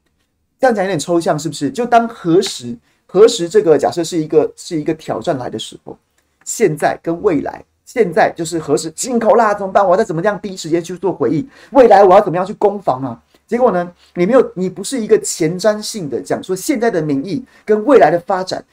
[0.57, 1.69] 这样讲有点抽象，是不是？
[1.69, 2.73] 就当何时
[3.05, 5.97] 何时这个假设是一个是一个挑战来的时候，
[6.45, 7.61] 现在跟未来。
[7.85, 9.53] 现在就是何时进口啦？
[9.53, 9.85] 怎么办？
[9.85, 11.45] 我再怎么样第一时间去做回应？
[11.71, 13.21] 未来我要怎么样去攻防啊？
[13.45, 13.91] 结果呢？
[14.15, 18.63] 你没有，你不是一个前瞻性的讲说现在的民意跟未来的发展，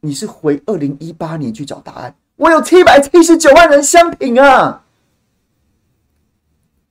[0.00, 2.14] 你是回二零一八年去找答案。
[2.38, 4.84] 我有七百七十九万人相挺啊！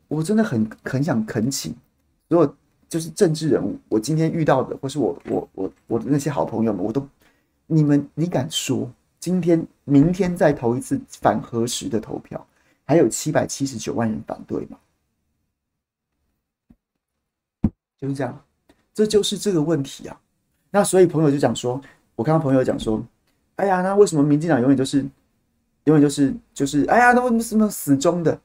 [0.09, 1.73] 我真的很很想恳请，
[2.27, 2.55] 如果
[2.89, 7.07] 就是政治人物，我今天遇到的，或是我我我我的那些好朋友们，我都
[7.65, 8.91] 你们你敢说？
[9.19, 12.45] 今天、明天再投一次反核食的投票，
[12.85, 14.77] 还有七百七十九万人反对吗？
[17.99, 18.45] 就是这样，
[18.93, 20.19] 这就是这个问题啊。
[20.71, 21.81] 那所以朋友就讲说，
[22.15, 23.01] 我看到朋友讲说，
[23.55, 25.03] 哎呀，那为什么民进党永远都是，
[25.87, 28.39] 永远就是就是，哎呀，那为什么死忠的？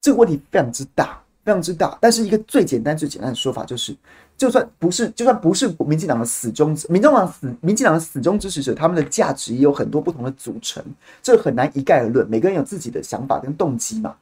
[0.00, 1.18] 这个问题非常之大。
[1.44, 3.92] 非常之大，但是一个最简单、最简单的说法就是，
[4.36, 10.80] 就算不是，就算不是民进党的死忠，民众党死，民进党的死忠支持者，他们的价值也有很多不同的组成，
[11.20, 12.24] 这很难一概而论。
[12.28, 14.14] 每个人有自己的想法跟动机嘛。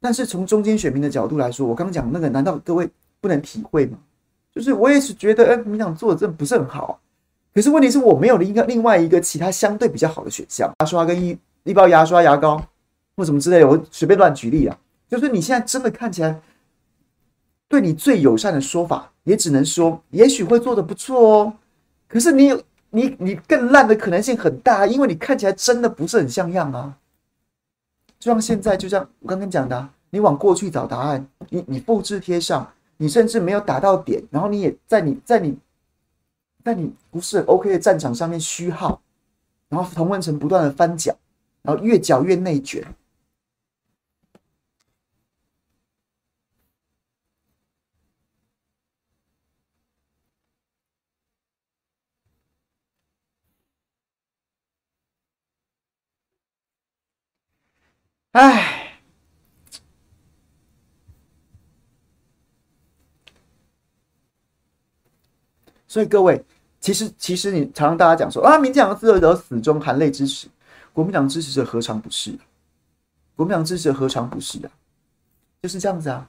[0.00, 2.88] 但是从中间选民的角度来说，我刚刚讲那个，难道各位
[3.20, 3.98] 不能体会吗？
[4.50, 6.98] 就是我也是觉得，哎，民进党做的真的不是很好。
[7.54, 12.62] 可是问题是我没有另一个另外一个其他相对比较好的选项，牙刷跟一一包牙刷、牙膏
[13.16, 14.78] 或什么之类的，我随便乱举例啊。
[15.08, 16.40] 就是你现在真的看起来。
[17.68, 21.54] 对你最友善的说法，也只能说，也许会做得不错哦。
[22.06, 26.94] 可是你有你你更烂的可能性很大，因为你看起来真的不是很像样啊。
[28.18, 35.56] 就像现在，就像我刚刚讲的，你往过去找答案，你你复制贴上，你甚至没有打到点，然后你也在你在你
[36.64, 39.02] 在你不是 OK 的战场上面虚耗，
[39.68, 41.16] 然后同温层不断的翻搅，
[41.62, 42.86] 然后越搅越内卷。
[58.32, 58.71] 唉，
[65.92, 66.42] 所以各位，
[66.80, 70.48] 其实其实你常常大家讲说啊，民进党自由死忠含泪支持，
[70.90, 72.32] 国民党支持者何尝不是？
[73.36, 74.72] 国民党支持者何尝不是啊？
[75.60, 76.26] 就是这样子啊，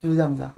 [0.00, 0.54] 就是这样子啊。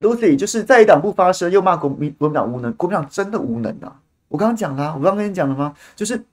[0.00, 4.00] Lucy 就是在野党不发声，又骂国民国民党无能，国民党真的无能啊！
[4.28, 5.74] 我刚刚讲了，我刚刚跟你讲了吗？
[5.96, 6.24] 就是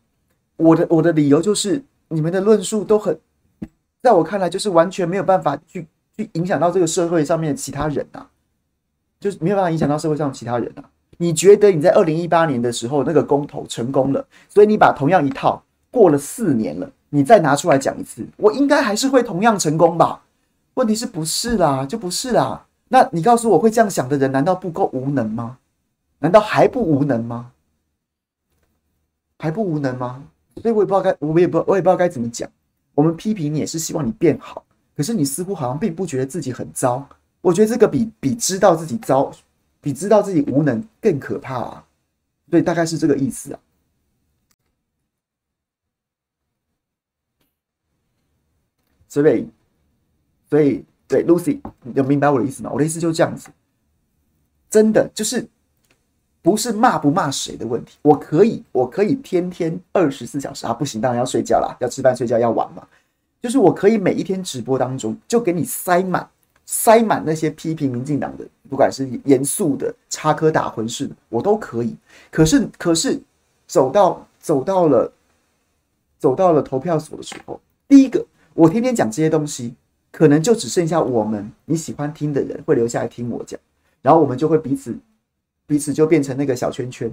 [0.57, 3.17] 我的我的理由就是，你们的论述都很，
[4.03, 8.27] 在我看来就是完全没有办法去去影响到这个社会上面其他人啊，
[9.19, 10.83] 就是没有办法影响到社会上其他人啊。
[11.17, 20.21] 你觉得你在二零一八年的时候那个公投成功了，所以你把同样一套过了四年了，你再拿出来讲一次，我应该还是会同样成功吧？
[20.75, 21.83] 问题是不是啦？
[21.83, 22.67] 就不是啦。
[22.87, 25.57] 那你告诉我会这样想的人，难道不够无能吗？
[26.19, 27.51] 难道还不无能吗？
[29.39, 30.23] 还不无能吗？
[30.61, 32.49] 所以我也不知道该，我也不，我也不知道该怎么讲。
[32.93, 34.63] 我们批评你也是希望你变好，
[34.95, 37.05] 可是你似乎好像并不觉得自己很糟。
[37.41, 39.31] 我觉得这个比比知道自己糟，
[39.81, 41.85] 比知道自己无能更可怕啊！
[42.49, 43.59] 所以大概是这个意思啊。
[49.09, 49.49] 所以，
[50.49, 50.85] 所以。
[51.15, 52.69] 对，Lucy，你有明白我的意思吗？
[52.73, 53.47] 我的意思就是这样子，
[54.69, 55.47] 真的就是
[56.41, 57.97] 不是骂不骂谁的问题。
[58.01, 62.85] 我可以，我可以天天二十四小时啊，不行，当然要睡觉啦，要吃饭睡觉要玩嘛。
[63.41, 66.29] 就是我可以每一天直播当中就给你塞满，
[66.65, 71.95] 塞满那些批评民进党的，不管是严肃的、插科打诨式的，我都可以。
[72.29, 73.17] 可是，可是
[73.67, 75.09] 走到走到了
[76.19, 79.73] 走到了投票所的时候，第一个，我天天讲这些东西。
[80.15, 83.59] 可能就只剩下我们你喜欢听的人会留下来听我讲，
[84.01, 84.97] 然后我们就会彼此
[85.67, 87.11] 彼此就变成那个小圈圈，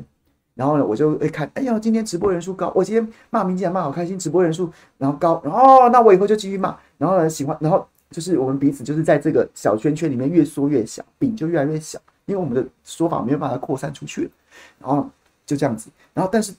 [0.55, 14.31] 然后呢，我就会看，哎呀，今天直播人数高，我今天骂民进党骂好开心，直播人数然后高，然后那我以后就继续骂，然后呢喜欢，然后就是我们彼此就是在这个小圈圈里面越缩越小，饼就越来越小，因为我们的说法没有办法扩散出去了，
[14.79, 15.11] 然后
[15.45, 15.91] 就这样子。
[16.15, 16.55] 然后，但是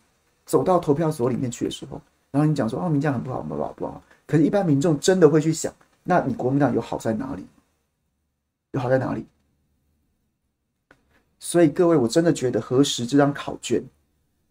[0.45, 2.01] 走到投票所里面去的时候，
[2.31, 4.03] 然后你讲说哦，民进党很不好，不好，不好。
[4.27, 5.71] 可是，一般民众真的会去想，
[6.03, 7.45] 那你国民党有好在哪里？
[8.71, 9.25] 有好在哪里？
[11.39, 13.83] 所以各位，我真的觉得核实这张考卷，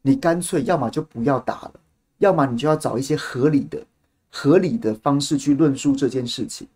[0.02, 1.74] 你干脆要么就不要打了，
[2.18, 3.84] 要么你就要找一些合理的、
[4.30, 6.68] 合理的方式去论述这件事情。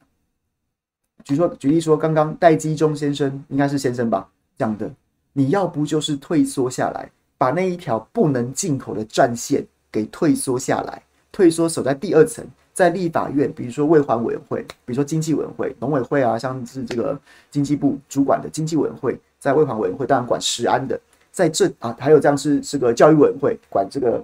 [1.24, 4.90] 举说，举例说，刚刚戴基中先生应该是先生吧讲的，
[5.32, 17.18] 你要不就是退缩下来，把那一条不能进口的战线给退缩下来，退缩守在第二层，在立法院，比如说卫环委员会，比如说经济委员会、农委会啊，像是这个
[17.50, 21.00] 经济部主管的经济委员会，在卫环委员会当然管食安的，
[21.32, 24.22] 在这啊，还有这样是这个教育委员会管这个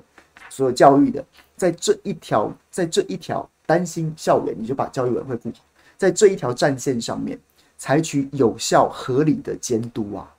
[0.50, 1.24] 所有教育的，
[1.56, 5.64] 在这一条，在这一条担心校园，你就把教育委员会顾好。
[5.96, 7.38] 在这一条战线上面，
[7.78, 10.30] 采取有效合理的监督啊，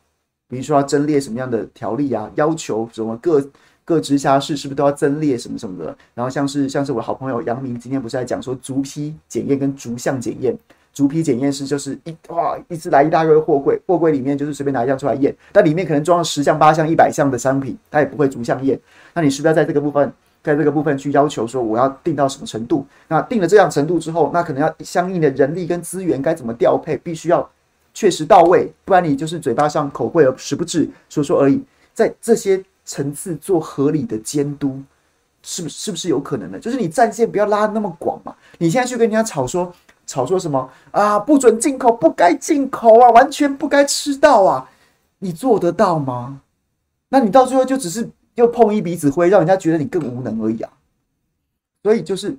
[0.48, 3.44] 比如说要增列什么样的条例啊，要求什么各
[3.86, 5.96] 各直辖市是不是都要增列什么什么的？
[6.14, 10.58] 然后像是像是我的好朋友杨明今天不是在讲说逐批检验跟逐项检验，
[10.94, 18.80] 逐批检验是就是一哇一次来一大堆货柜，货柜里面就是随便拿一样出来验，但里面可能装了十项八项一百项的商品，它也不会逐项验，
[19.14, 20.12] 那你是不是要在这个部分？
[20.42, 27.50] 在这个部分去要求说我要定到什么程度，那定了这样程度之后，那可能要相应的人力跟资源该怎么调配，必须要
[27.94, 31.64] 确实到位，不然你就是嘴巴上口惠而实不至，说说而已。
[31.94, 34.82] 在这些层次做合理的监督，
[35.42, 36.60] 是不是不是有可能的？
[36.60, 38.36] 就是你战线不要拉那么广嘛。
[38.58, 39.74] 你现在去跟人家吵说
[40.06, 41.20] 吵说什么啊？
[41.20, 44.70] 不准进口，不该进口啊，完全不该吃到啊，
[45.20, 46.42] 你做得到吗？
[47.10, 48.10] 那你到最后就只是。
[48.36, 50.74] 又碰一鼻子灰，让人家觉得你更无能而已啊！
[51.84, 52.36] 所以就是，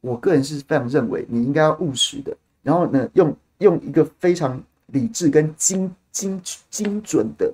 [0.00, 7.52] 我个人是非常认为你应该要务实的，然后呢，用用一个非常理智跟精精精准的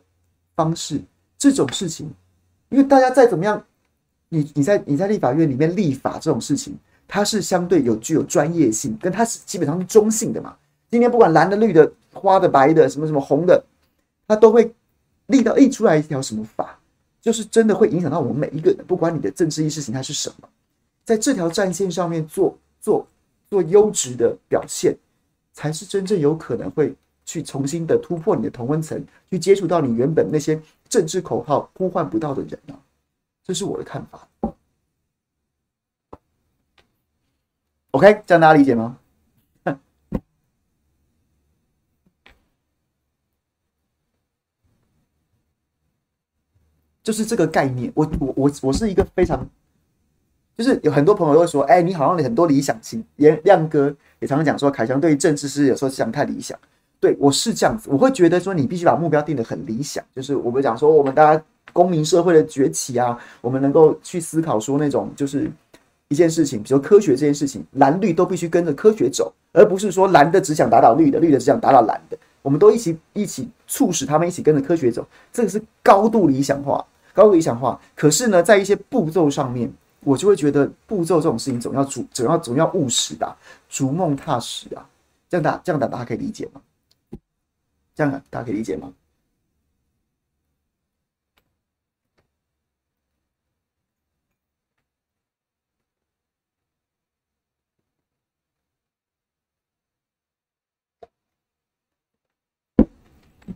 [0.55, 1.03] 方式，
[1.37, 2.09] 这种事情，
[2.71, 3.63] 因为大家再怎么样，
[4.31, 6.75] 你你在你在立法院里面立法这种事情，
[7.07, 10.57] 它是相对有具有专业性，跟它是基本上是中性的嘛。
[10.91, 13.63] 今天不管蓝的、绿的、花的、白的，什么什么红的，
[14.27, 14.73] 它都会
[15.27, 16.79] 立到一出来一条什么法。
[17.23, 20.49] 就是真的会影响到我们每一个人，不管你的政治意识形态是什么，
[21.05, 23.07] 在这条战线上面做做
[23.51, 24.97] 做优质的表现，
[25.53, 26.95] 才是真正有可能会
[27.27, 30.59] 去重新的突破你的同温层，去接触到你原本那些
[30.91, 32.77] 政治口号呼唤不到的人啊，
[33.45, 34.29] 这是我的看法。
[37.93, 38.99] OK，这样大家理解吗？
[47.05, 49.49] 就是这个概念，我我我我是一个非常，
[50.57, 56.59] 就是有很多朋友都会说，哎、你好像很多理想型，也亮哥也常常讲说，凯翔对于政治是有时候想太理想。
[57.01, 65.51] 对我是这样子，我会觉得说，你必须把目标定得很理想，就是我们讲说，我们大家公民社会的崛起啊，我们能够去思考说，那种就是
[66.09, 72.19] 一件事情，比如科学这件事情，蓝绿都必须跟着科学走，而不是说蓝的只想打倒绿的，绿的只想打倒蓝的。
[72.43, 76.85] 我们都一起一起促使他们一起跟着科学走，这个是高度理想化，
[77.15, 77.81] 高度理想化。
[77.95, 79.73] 可是呢，在一些步骤上面，
[80.05, 83.37] 我就会觉得步骤这种事情总要逐，总要总要务实的，
[83.71, 84.87] 逐梦踏实啊。
[85.29, 86.61] 这样大这样大家可以理解吗？
[87.95, 88.93] 这样大家可以理解吗？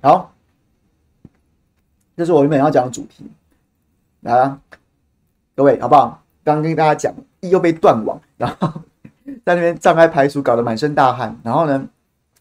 [0.03, 0.35] 好，
[2.17, 3.31] 这是我原本要讲的主题，
[4.21, 4.61] 来了，
[5.55, 6.23] 各位好不好？
[6.43, 8.83] 刚跟大家讲，又被断网，然后
[9.47, 11.89] 在那边障碍排除，搞得满身大汗，然后呢，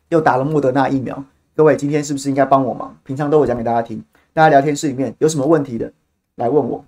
[0.10, 1.24] 又打了莫德纳疫苗。
[1.56, 2.97] 各位今天是不是应该帮我忙？
[3.04, 5.91] 平常都会讲给大家听，大家聊天室里面有什么问题的，
[6.36, 6.84] 来问我，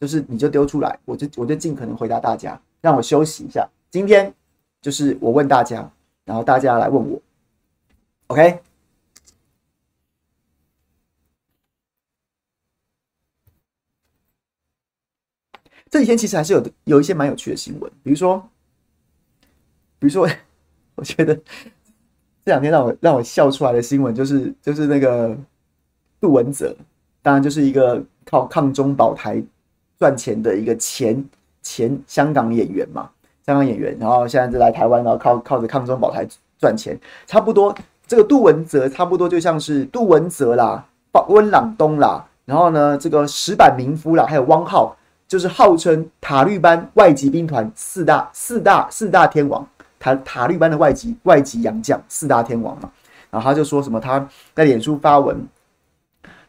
[0.00, 2.60] 就是你就丢出来，我就我就尽可能回答大家。
[2.80, 4.34] 让我休息一下，今天
[4.80, 5.88] 就是我问大家，
[6.24, 7.22] 然后大家来问我
[8.26, 8.60] ，OK？
[15.88, 18.48] 这几天其实还是有有一些蛮有趣的新闻，比如说，
[20.00, 20.28] 比如说，
[20.96, 21.40] 我觉得
[22.44, 25.36] 这两天让我让我笑出来的新闻就是就是那个
[26.20, 26.74] 杜文泽，
[27.22, 29.42] 当然就是一个靠抗中保台
[29.98, 31.24] 赚钱的一个前
[31.62, 33.10] 前香港演员嘛，
[33.46, 36.26] 香港演员，然后现在就来台湾，然后靠靠着抗中保台
[36.58, 37.74] 赚钱，差不多
[38.06, 40.84] 这个杜文泽差不多就像是杜文泽啦、
[41.28, 44.96] 温朗东啦，然后呢这个石板民夫啦，还有汪浩。
[45.28, 49.66] 就是号称塔绿班外籍兵团四大四大四大天王，
[50.02, 52.90] 塔塔利班的外籍外籍洋将四大天王嘛，
[53.30, 55.46] 然后他就说什么他在脸书发文，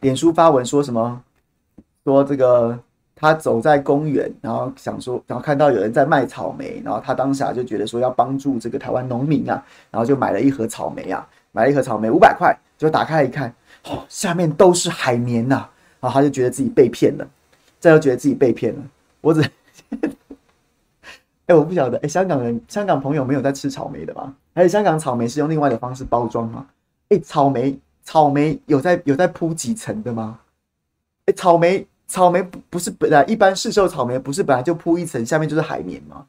[0.00, 1.22] 脸书发文说什么
[2.02, 2.76] 说这个
[3.14, 15.64] 他走在公园，然后想说，然后看到有人在卖草莓，然后他当下就觉得说要帮助这个台湾农民啊，然后就买了一盒草莓啊，买了一盒草莓五百块，就打开一看，哦，下面都是海绵呐，
[16.00, 17.24] 然后他就觉得自己被骗了，
[17.78, 18.82] 这又觉得自己被骗了，
[19.20, 19.48] 我只。
[21.46, 24.34] 哎、我不晓得，哎、香港人、香港朋友没有在吃草莓的吗？
[24.54, 26.66] 还有香港草莓是用另外的方式包装吗？
[27.10, 30.38] 哎、草莓，草莓有在有在铺几层的吗？
[31.26, 36.26] 哎、草莓，草莓不是本来一般市售草莓不是本来就铺一层，下面就是海绵吗？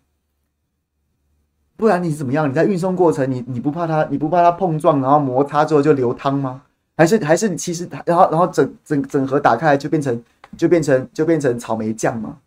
[1.77, 2.49] 不然你怎么样？
[2.49, 6.61] 你在运送过程，你你不怕它，你不怕它碰撞，然后摩擦之后就流汤吗？
[6.97, 10.23] 还是还是你其实然后然后整整整盒打开来就变成
[10.57, 12.37] 就变成就变成草莓酱吗？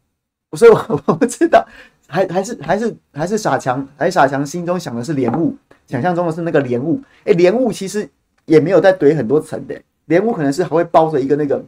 [0.52, 1.66] 所以我 我不知道。
[2.08, 5.54] 还还是还是还是傻强，还是傻强心中想的是莲雾，
[5.86, 7.00] 想象中的是那个莲雾。
[7.24, 8.08] 哎，莲雾其实
[8.46, 11.62] 也没有再堆很多层的，莲雾可能是还会包着一个那个，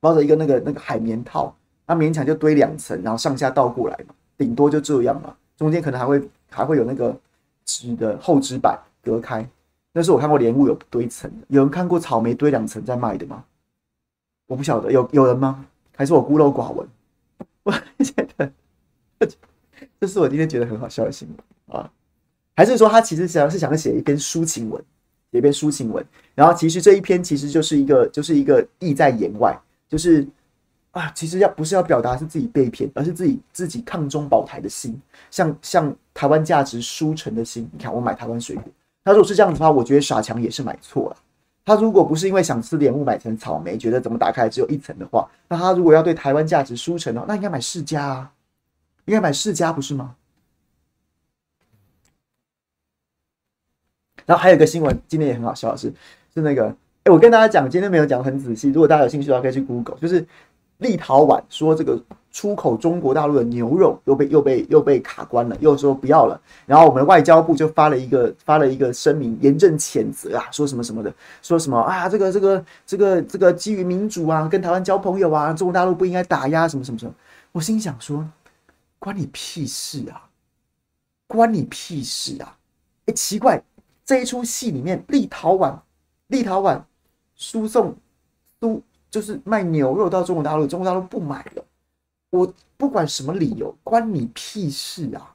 [0.00, 1.54] 包着一个那个那个海绵套，
[1.86, 6.20] 它勉强就堆两层，然后上下倒过来嘛，顶多就这样嘛，中间可能还会
[6.50, 7.16] 还会有那个
[7.64, 9.48] 纸的厚纸板隔开。
[9.92, 13.44] 那是我看过莲雾有堆层的，有人看过草莓堆两层在卖的吗？
[14.48, 15.64] 我不晓得，有有人吗？
[15.96, 16.86] 还是我孤陋寡闻？
[17.62, 17.72] 我
[18.02, 18.50] 觉得。
[20.00, 21.90] 这是我今天觉得很好笑的新闻啊，
[22.54, 24.82] 还是说他其实想是想写一篇抒情文，
[25.30, 26.04] 写一篇抒情文，
[26.34, 29.58] 然后其实这一篇其实就是一个就是一个意在言外，
[29.88, 30.26] 就是
[30.92, 34.98] 啊，其实要不是要表达是自己被骗，而是自己自己抗中保台的心，
[35.30, 37.68] 像像台湾价值输成的心。
[37.72, 38.64] 你看我买台湾水果，
[39.04, 41.16] 他如果是这样子的话，我觉得傻强也是买错了。
[41.66, 48.32] 他如果不是因为想吃莲雾买成草莓，觉得怎么打开只有一层的话，那他如果要对台湾价值输成的话，那应该买世家啊。
[49.06, 50.14] 应该买世家不是吗？
[54.24, 55.88] 然后还有一个新闻，今天也很好笑的是，
[56.34, 56.66] 是那个，
[57.04, 60.26] 哎，我跟大家讲，今天没有讲很仔细，如果大家有兴趣的话，可以去 Google，就是
[60.78, 62.02] 立陶宛说这个
[62.32, 77.14] 出口中国大陆的牛肉又被又被又被卡关了，又说不要了，然后我们外交部就发了一个发了一个声明，严正谴责啊，说什么什么的，说什么啊，这个这个这个这个基于民主啊，跟台湾交朋友啊，中国大陆不应该打压什么什么什么，
[77.52, 78.28] 我心想说。
[78.98, 80.28] 关你屁事啊！
[81.26, 82.56] 关你屁事啊！
[83.06, 83.62] 哎，奇怪，
[84.04, 85.78] 这一出戏里面，立陶宛，
[86.28, 86.80] 立陶宛
[87.34, 87.94] 输送
[88.58, 88.80] 都
[89.10, 91.64] 就是卖牛肉到中国大陆，中国大陆不买了。
[92.30, 95.34] 我不管什么理由，关你屁事啊！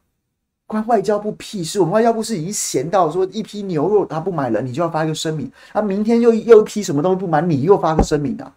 [0.66, 1.80] 关外交部屁事！
[1.80, 5.52] 我们外交部是已经闲到说，一批牛肉他不买了，你就要发一个声明。
[5.74, 8.56] 他明天又又一批什么东西不买，你又发个声明啊！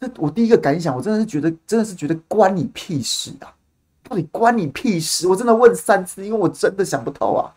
[0.00, 3.54] 这我第一个感想，我真的是觉得，真的是觉得关你屁事啊！
[4.04, 5.28] 到底关你屁事！
[5.28, 7.54] 我真的问三次，因为我真的想不透啊，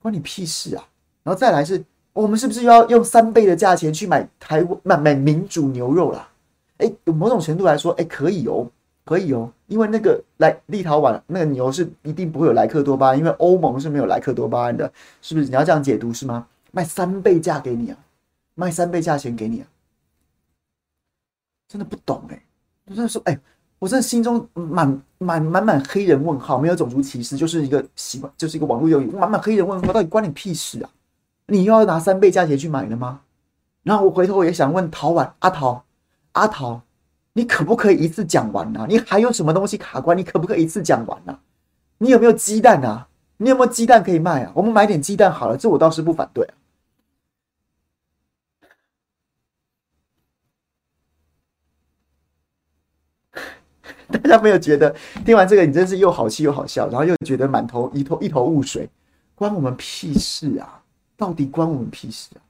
[0.00, 0.82] 关你屁事啊！
[1.22, 6.28] 然后再来是，我们是不是要用三倍的价钱去买台湾买买民主牛肉啦？
[6.78, 8.68] 哎，有某种程度来说，哎，可以哦，
[9.04, 14.90] 可以哦，因为那个来立陶宛那个牛是一定不会有莱克多巴胺，因为欧盟是没有莱克多巴胺的，
[15.20, 15.46] 是不是？
[15.46, 16.48] 你要这样解读是吗？
[16.72, 17.98] 卖三倍价给你啊，
[18.54, 19.66] 卖三倍价钱给你啊，
[21.68, 22.42] 真的不懂哎，
[22.88, 23.38] 真的说哎。
[23.82, 30.90] 我真的心中满满满满黑人问号，没有种族歧视，就是一个习惯，就是一个网络用语，满满黑人问号，到底关你屁事啊？
[31.48, 33.22] 你又要拿三倍价钱去买了吗？
[33.82, 35.84] 然后我回头我也想问陶婉阿陶
[36.30, 36.80] 阿陶，
[37.32, 38.86] 你可不可以一次讲完啊？
[38.88, 40.16] 你还有什么东西卡关？
[40.16, 41.40] 你可不可以一次讲完啊？
[41.98, 43.08] 你有没有鸡蛋啊？
[43.38, 44.52] 你有没有鸡蛋可以卖啊？
[44.54, 46.54] 我们买点鸡蛋好了，这我倒是不反对啊。
[54.20, 54.94] 大家没有觉得
[55.24, 58.88] 听完这个你真是又好气又好笑，然后又觉得满头一头一头雾水，
[59.34, 60.82] 关我们屁事啊！
[61.16, 62.40] 到底关我们屁事啊？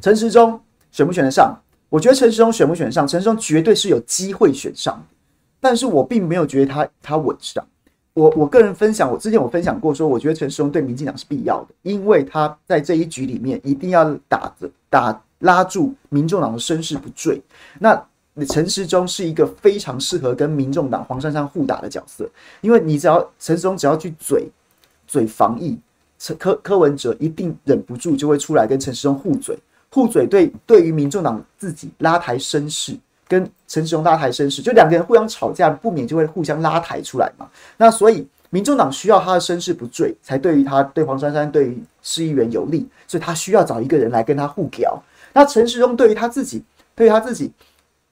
[0.00, 0.60] 陈时中
[0.90, 1.60] 选不选得上？
[1.88, 5.04] 我觉得陈时中选不选上，陈时中绝对是有机会选上，
[5.60, 7.66] 但是我并没有觉得他他稳上。
[8.18, 15.22] 我我个人分享，我之前我分享过说，我觉得陈时中对民进党是必要的，因为他在这一局里面一定要打着打。
[15.42, 17.40] 拉住民众党的声势不坠，
[17.78, 18.04] 那
[18.48, 22.28] 陈时中是一个非常适合跟民众党黄珊珊互打的角色，
[22.60, 24.48] 因为你只要陈时中只要去嘴
[25.06, 25.78] 嘴防疫，
[26.36, 29.56] 柯柯文哲一定忍不住就会出来跟陈时中互嘴，
[29.92, 32.98] 互嘴对对于民众党自己拉抬声势，
[33.28, 37.46] 跟陈时中拉抬身世，就两个人互相吵架，不免就会互相拉抬出来嘛。
[37.76, 45.00] 那所以民众党需要他的身世不坠，才对于他对黄珊珊对于市议员有利，所以他需要找一个人来跟他互屌。
[45.34, 46.64] 那陈时中对于他自己，
[46.94, 47.52] 对于他自己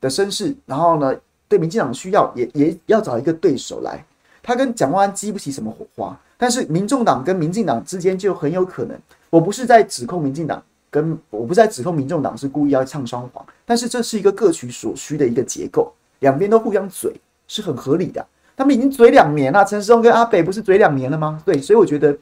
[0.01, 1.14] 的身世，然后呢，
[1.49, 4.05] 对民进党需要也也要找一个对手来。
[4.43, 8.97] 他跟蒋万安激不起什么火花，但是民众党跟民进党之间就很有可能。
[9.31, 17.12] 我不是在指控民进党跟我不是在指控民众党是故意要唱双簧，但是这是一个各取所需的一个结构，两边都互相嘴
[17.47, 18.25] 是很合理的。
[18.57, 21.43] 他们已经嘴两年了，陈时中跟阿北不是嘴两年了吗？
[21.45, 22.17] 对，所以我觉得，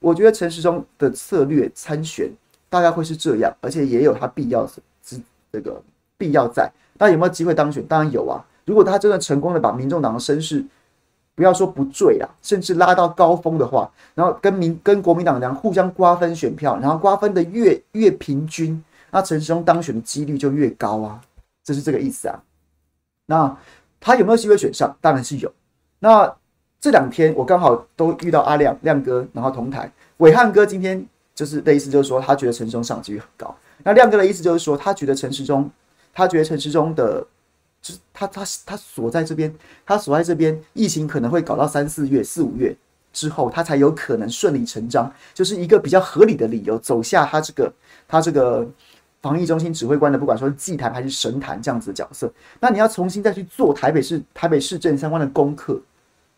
[0.00, 2.28] 我觉得陈时中的策略参选
[2.68, 4.66] 大概会是这样，而且也有他必要
[5.04, 5.20] 之
[5.52, 5.80] 这个
[6.16, 6.68] 必要在。
[6.98, 7.86] 那有没有机会当选？
[7.86, 8.42] 当然有啊。
[8.64, 10.64] 如果他真的成功的把民众党的声势，
[11.36, 21.20] 不要说不坠啊，甚至拉到高峰的话，然后跟民跟国民党这样互相瓜分选票，然后瓜分的越越平均，那陈时中当选的几率就越高啊，
[21.64, 22.42] 这是这个意思啊。
[23.26, 23.56] 那
[24.00, 24.96] 他有没有机会选上？
[25.00, 25.52] 当然是有。
[25.98, 26.34] 那
[26.80, 31.04] 这两天我刚好都遇到阿亮亮哥，然后同台，伟汉哥今天
[31.34, 33.56] 就是的意思，就是说他觉得陈时中上机率很高。
[33.82, 35.70] 那亮哥的意思就是说，他觉得陈时中，
[36.12, 37.26] 他觉得陈时中的。
[37.80, 39.54] 就是他他他锁在这边，
[39.86, 42.76] 他锁在这边，疫情可能会搞到三四月、四五月
[43.12, 47.72] 之后，他才有可能顺理成章，就是一个比较合理的理由走下他这个
[48.08, 48.66] 他这个
[49.20, 52.32] 防疫中心指挥官的，不管说是祭坛还是神坛这样子的角色。
[52.60, 55.80] 那你要重新再去做台北市台北市政相关的功课，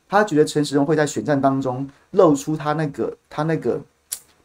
[0.09, 3.81] 他觉得陈时中会在选战当中露出他那个他那个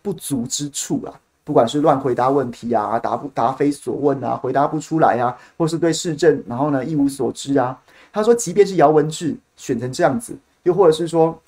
[0.01, 1.13] 不足之处啊。
[1.43, 7.79] 不管是乱回答问题啊，答不答非所问啊，回答不出来啊，或是对市政然后呢一无所知啊。
[8.11, 11.39] 他说，即便是姚文智选成这样子，又或者是说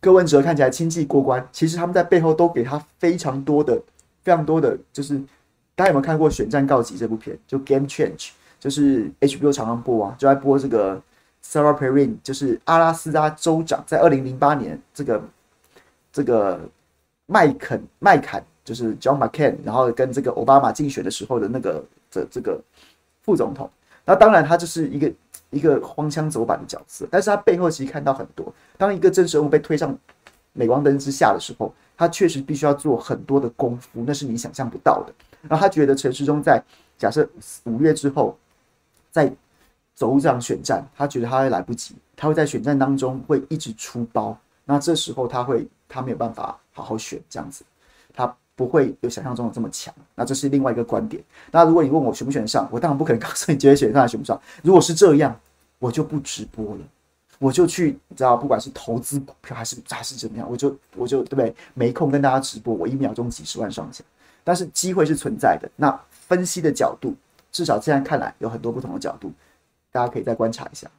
[0.00, 3.76] 柯文哲看起来轻易过关，其实他们在背后都给他非常多的、
[4.22, 5.20] 非常多的，就是
[5.74, 7.38] 大家有没有看过《选战告急》这部片？
[7.46, 11.00] 就 Game Change，就是 HBO 常常播啊，就在播这个
[11.44, 15.22] Sarah Palin，就是阿拉斯加州长，在二零零八年这个
[16.12, 16.60] 这个
[17.26, 18.42] 麦肯麦坎。
[18.64, 22.62] 就是 John McCain，然后跟这个奥巴马竞选的时候的那个这这个
[23.22, 23.68] 副总统，
[24.04, 25.12] 那当然他就是一个
[25.50, 29.98] 一个荒腔走板的角色，但是他背后其实看到很多，当一个政治人物被推上
[30.52, 35.12] 镁光灯之下的时候，他确实必须要做很多的功夫，那是你想象不到的。
[35.48, 36.62] 然后他觉得陈时中在
[36.96, 37.28] 假设
[37.64, 38.36] 五月之后
[39.10, 39.32] 再
[39.94, 47.64] 走这场选战，他觉得他会来不及，他会在选战当中会一直出包，那这时候他会他没有办法好好选这样子，
[48.14, 48.34] 他。
[48.54, 51.24] 不会有想象中的这么强，那这是另外一个观点。
[51.50, 54.40] 那如果你问我选不选上，我当然不可能告诉你绝对选上还是选不上。
[54.62, 55.34] 如果是这样，
[55.78, 56.80] 我就不直播了，
[57.38, 61.52] 我就去，你知道，不管是投资股票还是还是怎么样，我就我就对不对？
[61.72, 64.04] 没空跟大家直播，我一秒钟几十万上下，
[64.44, 65.70] 但是机会是存在的。
[65.76, 67.14] 那分析的角度，
[67.50, 69.32] 至少现在看来有很多不同的角度，
[69.90, 70.90] 大家可以再观察一下。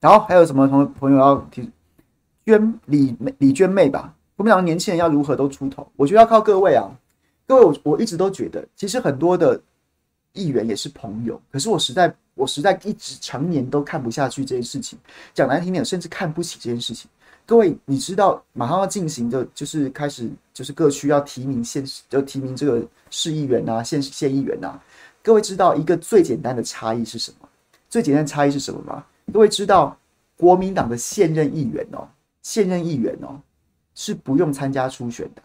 [0.00, 1.70] 然后还有什么同朋友要提？
[2.44, 5.88] 娟李李娟妹吧，我们两个年轻人要如何都出头？
[5.94, 6.90] 我觉得要靠各位啊，
[7.46, 9.62] 各位我我一直都觉得，其实很多的
[10.32, 14.98] 议员也是朋友，可是我实在我实在一直常年都看不下去这件事情，
[15.32, 17.08] 讲难听点，甚至看不起这件事情。
[17.44, 24.80] 各位，你知道马上要进行的，就是开始就是各区要提名县，就提名这个市议员啊、县县议员啊。
[25.22, 27.48] 各位知道一个最简单的差异是什么？
[27.90, 29.04] 最简单的差异是什么吗？
[29.32, 29.96] 各位知道，
[30.36, 32.08] 国民党的现任议员哦，
[32.42, 33.40] 现任议员哦，
[33.94, 35.42] 是不用参加初选的。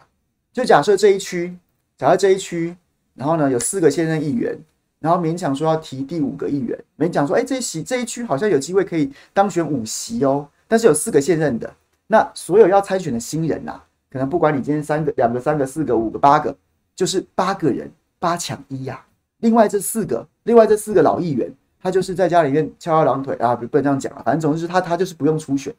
[0.52, 1.54] 就假设这一区，
[1.96, 2.74] 假设这一区，
[3.14, 4.56] 然后呢有四个现任议员，
[5.00, 10.48] 然后勉强说要提第五个议员，勉强说，哎，这一席这一区好像有机会可以当选五席哦。
[10.70, 11.74] 但是有四个现任的，
[12.08, 16.56] 那所有要参选的新人呐、啊，可能不管你今天三个、两个、三个、四个、五个、八个，
[16.96, 17.88] 就是八个人
[18.18, 19.06] 八抢一呀、啊。
[19.38, 21.48] 另外这四个，另外这四个老议员。
[21.80, 25.72] 他就是在家里面翘二郎腿啊，不能这样讲啊，反正总之是他他就是不用初选，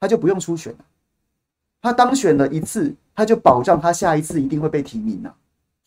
[0.00, 0.74] 他就不用初选。
[1.82, 5.34] 他当选了一次，他就保障他下一次一定会被提名了，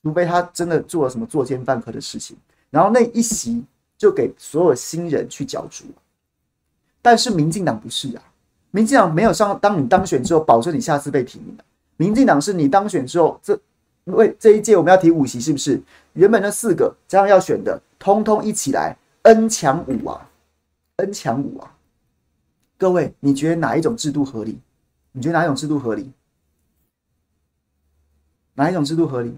[0.03, 2.38] 除非他真的做了什么作奸犯科的事情，
[2.69, 3.65] 然后那一席
[3.97, 5.86] 就给所有新人去角逐。
[7.01, 8.23] 但是民进党不是啊，
[8.72, 11.63] 民进党没有上，当你当选之后，保证你下次被提名的。
[11.97, 13.59] 民进党是你当选之后，这
[14.05, 15.82] 为这一届我们要提五席，是不是？
[16.13, 18.95] 原本那四个加上要选的，通通一起来。
[19.24, 20.30] N 强五啊
[20.95, 21.76] ，N 强五啊！
[22.78, 24.57] 各位，你觉得哪一种制度合理？
[25.11, 26.09] 你觉得哪一种制度合理？
[28.53, 29.38] 哪一种制度合理？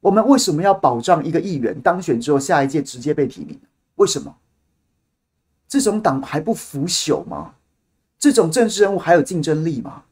[0.00, 3.60] 我们为什么要保障一个议员当选之后，下一届直接被提名？
[3.96, 4.34] 为什么？
[5.68, 7.54] 这种党还不腐朽吗？
[8.20, 10.04] 这种政治人物还有竞争力吗？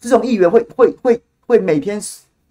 [0.00, 2.02] 这种议员会会会会每天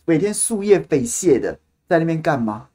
[0.05, 2.70] 每天夙夜匪懈的在那边干嘛？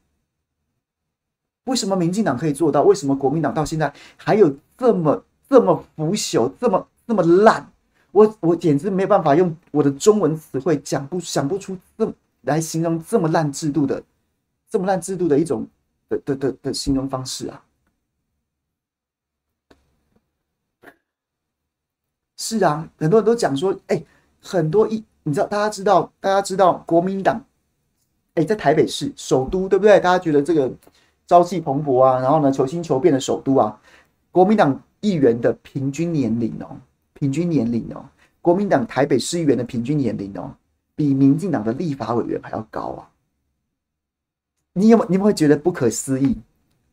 [1.67, 2.83] 为什么民进党可以做到？
[2.83, 7.71] 为什么国民党到现在还有这么这么腐朽、这么这么烂？
[8.11, 14.03] 我我简直没有办法用我的中文词汇讲不想不出这来形容这么烂制度的
[14.69, 15.67] 这么烂制度的一种
[16.09, 17.65] 的的的的形容方式啊！
[22.34, 24.05] 试是啊，很多人都讲说，哎，
[24.43, 27.43] 很多一，你知道，大家知道，大家知道，国民党，
[28.35, 29.99] 哎，在台北市首都，对不对？
[29.99, 30.71] 大家觉得这个
[31.27, 33.81] 朝气蓬勃啊，然后呢，求新求变的首都啊，
[34.31, 36.77] 国民党议员的平均年龄哦，
[37.15, 38.05] 平均年龄哦，
[38.43, 40.55] 国民党台北市议员的平均年龄哦，
[40.95, 43.09] 比民进党的立法委员还要高啊！
[44.75, 46.39] 你有没有你们会觉得不可思议？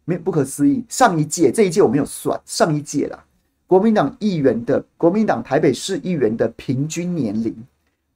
[0.05, 0.85] 没不可思议。
[0.87, 3.25] 上一届这一届我没有算，上一届啦。
[3.71, 7.55] 国民党议员的国民党台北市议员的平均年龄，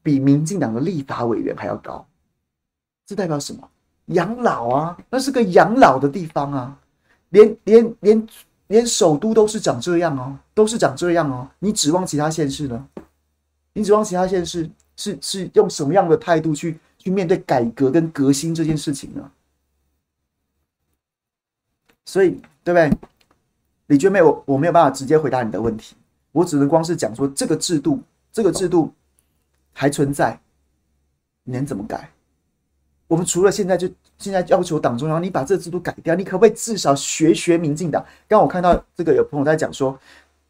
[0.03, 2.05] 比民进党的立法委员还要高，
[3.05, 3.65] 这代表什么？
[4.07, 6.77] 养老啊，那是个养老的地方啊，
[7.29, 8.27] 连连连
[8.67, 11.49] 连首都都是长这样哦，都是长这样哦。
[11.59, 12.89] 你指望其他县市呢？
[13.71, 19.31] 你指望其他县市是是用什么样的态度去去面对改革跟革新这件事情呢？
[22.03, 22.91] 所以，对不对？
[23.87, 25.95] 李娟妹，我我没有办法直接回答你的问题，
[26.31, 28.91] 我只能光是讲说这个制度，这个制度
[29.73, 30.39] 还存在，
[31.43, 32.09] 你能怎么改？
[33.07, 38.03] 我们除了现在就现在要求党中央，你把这个制度改掉，你可不可以至少学学民进党？
[38.27, 39.95] 刚我看到这个有朋友在讲说，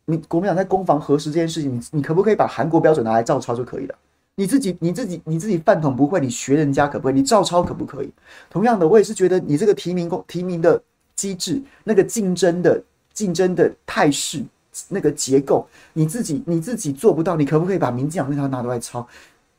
[0.05, 3.95] 你国民党在攻防核实这件事情，你你可不可以把韩国标准拿来照抄就可以了？
[4.35, 7.15] 你自己你自己你自己饭桶不会，你学人家可不可以？
[7.15, 8.09] 你照抄可不可以？
[8.49, 10.81] 同样的，我也是觉得你这个提名公提名的
[11.17, 12.81] 机制，那个竞争的。
[13.15, 14.43] 竞争的态势，
[14.89, 19.07] 那个结构，你自己你自己做不到，你可不可以把民进党那套拿出来抄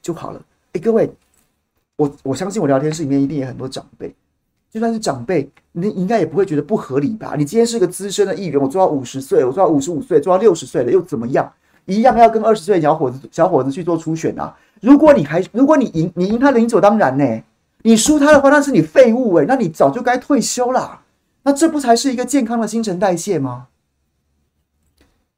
[0.00, 0.40] 就好了？
[0.74, 1.10] 哎，各位，
[1.96, 4.14] 我我相信我聊天室里面一定有很多长辈，
[4.70, 7.34] 就算是长辈，你应该也不会觉得不合理吧？
[7.36, 11.52] 你今天是个资深的议员，我做到五十岁，我做到五十五岁，做到六十岁了，又怎么样？
[11.86, 14.52] 一样要跟二十岁的小伙子小伙子去做初选啊！
[14.82, 17.42] 如果你还如果你赢，你赢他的理所当然呢？
[17.82, 21.00] 你输他的话，那是你废物诶，那你早就该退休了。
[21.46, 23.68] 那这不才是一个健康的新陈代谢吗？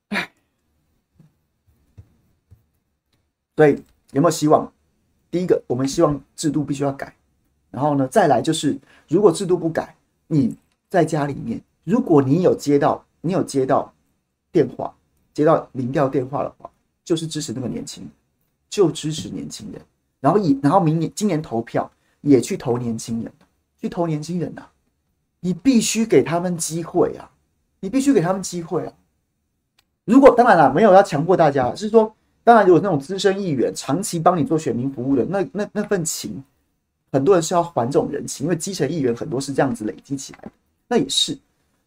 [0.09, 0.33] 哎，
[3.55, 3.83] 对，
[4.13, 4.73] 有没有希望？
[5.31, 7.15] 第一个，我们希望制度必须要改。
[7.71, 9.97] 然后呢，再来就是，如果制度不改，
[10.29, 10.57] 你
[10.89, 13.93] 在家里面，如果你有接到你有接到
[14.51, 14.97] 电话，
[15.35, 16.71] 接到民调电话的话，
[17.05, 18.11] 就是支持那个年轻，
[18.71, 19.83] 就支持年轻人。
[20.21, 21.93] 然后以然后明年今年投票
[22.23, 23.31] 也去投年轻人，
[23.79, 24.73] 去投年轻人呐、啊。
[25.41, 27.31] 你必须给他们机会啊！
[27.81, 28.93] 你必须给他们机会啊！
[30.05, 36.43] 如果当然了，没有要强迫大家，是说，当然有那种资深议员长期帮你做选民服务的，那那那份情，
[37.13, 40.51] 很多人是要还这种人情，因为基层议员很多是这样子累积起来的，
[40.89, 41.39] 那也是。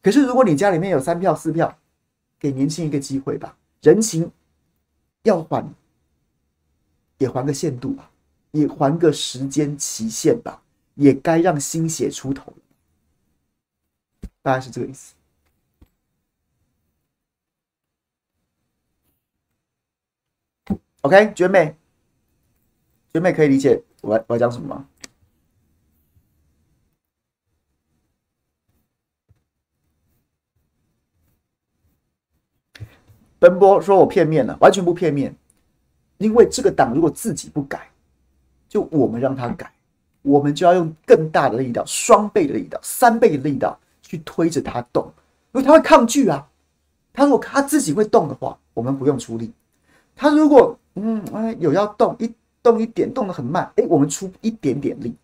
[0.01, 1.77] 可是如果你家里面有三票四票，
[2.39, 4.31] 给年轻一个机会吧，人情
[5.23, 5.67] 要还，
[7.17, 8.09] 也还个限度吧，
[8.51, 10.61] 也还个时间期限吧，
[10.95, 12.53] 也该让新血出头。
[14.41, 15.13] 大概是这个意思。
[21.01, 21.75] OK，娟妹，
[23.11, 24.87] 娟妹可以理解我我要讲什么吗？
[33.39, 35.35] 奔波说我片面了，完全不片面，
[36.19, 37.89] 因为这个党如果自己不改，
[38.69, 39.73] 就我们让他改，
[40.21, 43.79] 我们就要用更大的力道，双倍的力道，三倍的力道。
[44.11, 45.05] 去推着他动，
[45.53, 46.45] 因为他会抗拒啊。
[47.13, 49.49] 他如果他自己会动的话，我们不用出力。
[50.17, 52.29] 他如果嗯哎有要动一
[52.61, 55.15] 动一点，动得很慢，哎，我们出一点点力。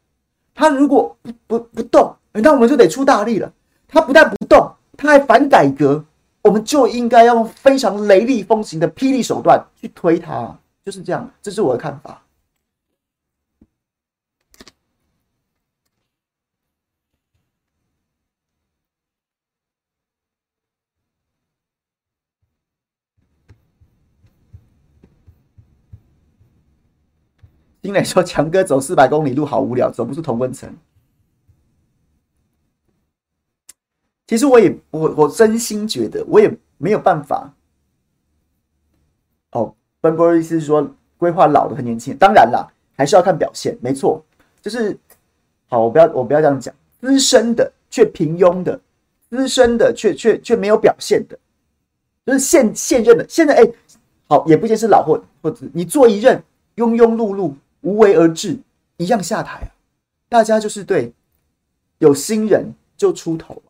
[0.55, 3.51] 他如果不不不动，那我们就得出大力了。
[3.89, 6.01] 他不但不动，他还反改革，
[6.43, 10.57] 我们就应该要用非常雷厉风行的霹雳手段去推他。
[10.85, 12.21] 就是这样，这是我的看法。
[27.87, 30.69] 金磊说：“强哥走四百公里路好无聊，走不出同温层。”
[34.27, 37.49] 其实我也我我真心觉得我也没有办法。
[39.51, 42.67] 哦，奔波的意思是说规划老的和年轻，当然啦，
[42.97, 44.21] 还是要看表现，没错。
[44.61, 44.99] 就是
[45.69, 48.77] 好，我不要我不要这样讲，资深的却平庸的，
[49.29, 51.39] 资深的却却却没有表现的，
[52.25, 53.25] 就是现现任的。
[53.29, 53.63] 现在哎，
[54.27, 56.43] 好，也不一定是老或或者你做一任
[56.75, 57.53] 庸庸碌碌。
[57.81, 58.59] 无为而治，
[58.97, 59.69] 一样下台啊！
[60.29, 61.13] 大家就是对，
[61.99, 63.61] 有新人就出头，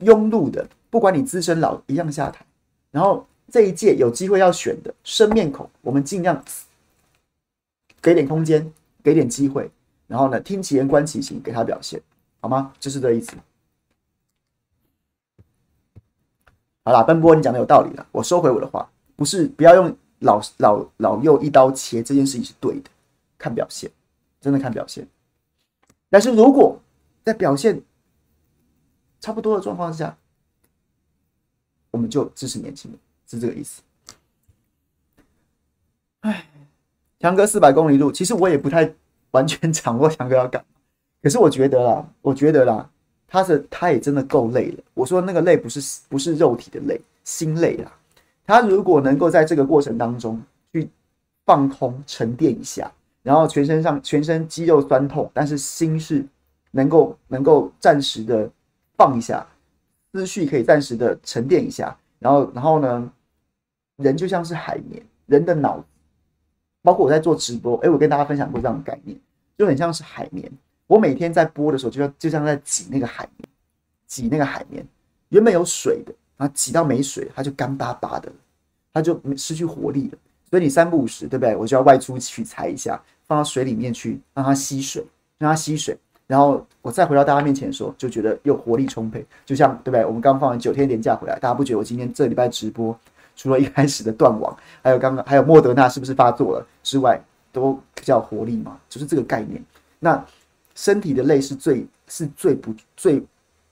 [0.00, 2.44] 庸碌的，不管你资深老，一样下台。
[2.90, 6.42] 然后这一届有机会要选的生面孔，我们尽量
[8.02, 8.72] 给点空间，
[9.02, 9.70] 给点机会。
[10.06, 12.00] 然后呢，听其言观其行，给他表现，
[12.40, 12.72] 好吗？
[12.80, 13.32] 就是这意思。
[16.84, 22.88] 好啦，奔波，你讲的有道理了，我收回我的话，不是不要用老老老幼一刀切，这件事情是对的，
[23.38, 23.90] 看表现，
[24.40, 25.06] 真的看表现。
[26.10, 26.80] 但是如果
[27.24, 27.80] 在表现
[29.20, 30.16] 差不多的状况下，
[31.90, 33.82] 我们就支持年轻人，是这个意思。
[36.20, 36.48] 哎，
[37.20, 38.92] 强哥四百公里路，其实我也不太
[39.30, 40.80] 完全 掌握强哥要干嘛，
[41.22, 42.90] 可是我觉得啦，我觉得啦，
[43.26, 44.82] 他是他也真的够累了。
[44.94, 47.92] 我说那个累不是不是肉体的累，心累啦。
[48.44, 50.88] 他如果能够在这个过程当中去
[51.44, 52.90] 放空沉淀一下，
[53.22, 56.24] 然后全身上全身肌肉酸痛，但是心是
[56.70, 58.50] 能够能够暂时的
[58.96, 59.46] 放一下，
[60.12, 63.12] 思绪可以暂时的沉淀一下，然后然后呢，
[63.96, 65.84] 人就像是海绵，人的脑，
[66.82, 69.18] 包括我在做直播，哎，我跟大家分享过这样的概念，
[69.56, 70.50] 就很像是海绵。
[70.86, 73.48] 我每天在播的时候，就像就像在挤那个海绵，
[74.06, 74.86] 挤那个海绵，
[75.28, 76.14] 原本有水的。
[76.38, 78.30] 然后挤到没水，它就干巴巴的，
[78.92, 80.18] 它就失去活力了。
[80.50, 81.54] 所以你三不五时，对不对？
[81.54, 85.04] 我就要外出取材一下，放到水里面去，让它吸水，
[85.38, 85.96] 让它吸水。
[86.26, 89.24] 然后我再回到大家面前的时候，就觉得又活力充沛。
[89.46, 90.04] 就像对不对？
[90.04, 92.98] 我们刚放完九天连假回来，大家不觉得我今天这礼拜直播，
[93.36, 97.20] 除了一开始的断网，还有刚刚还有莫德纳是不是发作了之外，
[97.52, 98.78] 都比较活力嘛？
[98.88, 99.62] 就是这个概念。
[99.98, 100.24] 那
[100.74, 103.22] 身体的累是最是最不最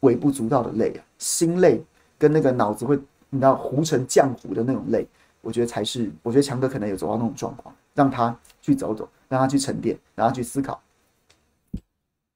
[0.01, 1.83] 微不足道的累啊，心累。
[2.19, 2.99] 跟那个脑子会，
[3.29, 5.07] 你知道糊成浆糊的那种累，
[5.47, 10.83] 我觉得才是，我觉得强哥可能有走到那种状况，让他去走走，让他去沉淀，让他去思考，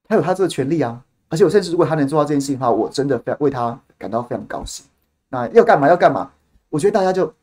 [0.07, 1.05] 他有他这个权利啊。
[1.29, 4.87] 而且我甚至如果他能做到这件事情的话，我真的非常为他感到非常高兴。
[5.29, 6.31] 那要干嘛要干嘛？
[6.69, 7.35] 我觉得大家就，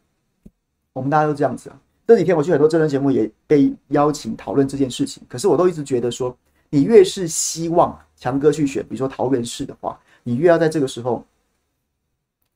[0.94, 1.78] 我们大家都这样子啊。
[2.08, 6.34] 这几天我去很多真人节目也被邀请讨论这件事情，可是我都一直觉得说，
[6.70, 11.26] 你越是希望强哥去选，比如说桃园市的话，你越要在这个时候。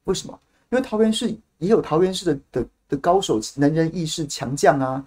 [0.05, 0.39] 为什么？
[0.71, 1.27] 因为桃园市
[1.59, 5.03] 也有桃园市的的的高手，能人异士强将啊。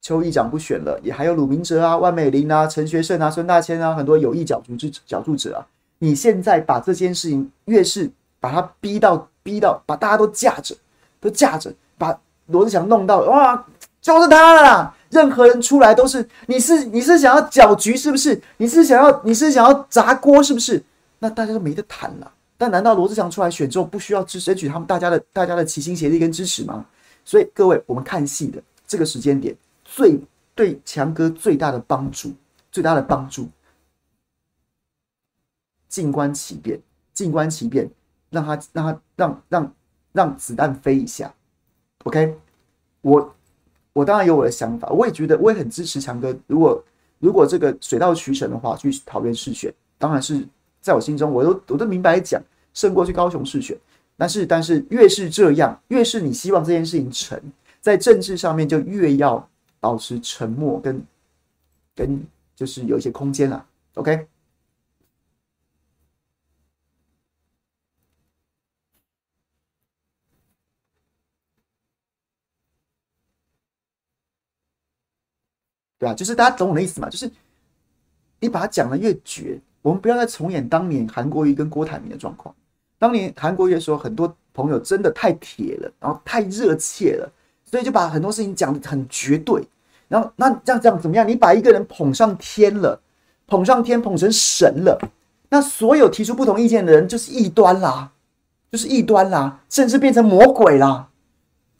[0.00, 5.62] 邱议长不选了，也还有鲁明哲啊、万美玲啊、陈学圣啊、孙大千啊，很多有意角逐之角逐者啊。
[6.00, 8.10] 你现在把这件事情越是
[8.40, 10.74] 把他逼到逼到，把大家都架着，
[11.20, 13.64] 都架着，把罗志祥弄到哇，
[14.00, 14.94] 就是他了啦。
[15.10, 18.42] 任何人出来都是，你是你是想要搅局是不是？
[18.56, 20.82] 你是想要你是想要砸锅是不是？
[21.20, 22.32] 那大家都没得谈了。
[22.62, 26.86] 但难道罗志祥出来选之后不需要支争取他们大家的大家的齐心协力跟支持吗？
[27.24, 29.52] 所以各位，我们看戏的这个时间点，
[29.84, 30.16] 最
[30.54, 32.32] 对强哥最大的帮助，
[32.70, 33.48] 最大的帮助，
[35.88, 36.80] 静观其变，
[37.12, 37.90] 静观其变，
[38.30, 39.74] 让他让他让让
[40.12, 41.34] 让子弹飞一下。
[42.04, 42.38] OK，
[43.00, 43.34] 我
[43.92, 46.32] 我当然有我的想法，我也觉得我也很支持强哥。
[46.46, 46.84] 如果
[47.18, 50.46] 如果这个水到渠成的话，去桃园试选，当然是
[50.80, 52.40] 在我心中，我都我都明白讲。
[52.74, 53.78] 胜过去高雄市选，
[54.16, 57.40] 但是但是越是这样，越是你希望这件事情成，
[57.80, 59.48] 在政治上面就越要
[59.80, 61.02] 保持沉默跟
[61.94, 64.26] 跟就是有一些空间了，OK？
[75.98, 77.30] 对啊，就是大家懂我的意思嘛，就是
[78.40, 82.52] 你把它讲的越绝，我们不要再重演当年韩国瑜跟郭台铭的状况。
[83.02, 87.28] 当年韩国瑜的时候，很多朋友真的太铁了，然后太热切了，
[87.68, 89.60] 所以就把很多事情讲得很绝对。
[90.06, 91.26] 然后那这样这样怎么样？
[91.26, 93.00] 你把一个人捧上天了，
[93.48, 94.96] 捧上天，捧成神了，
[95.48, 98.12] 那所有提出不同意见的人就是异端啦，
[98.70, 101.08] 就是异端啦，甚至变成魔鬼啦。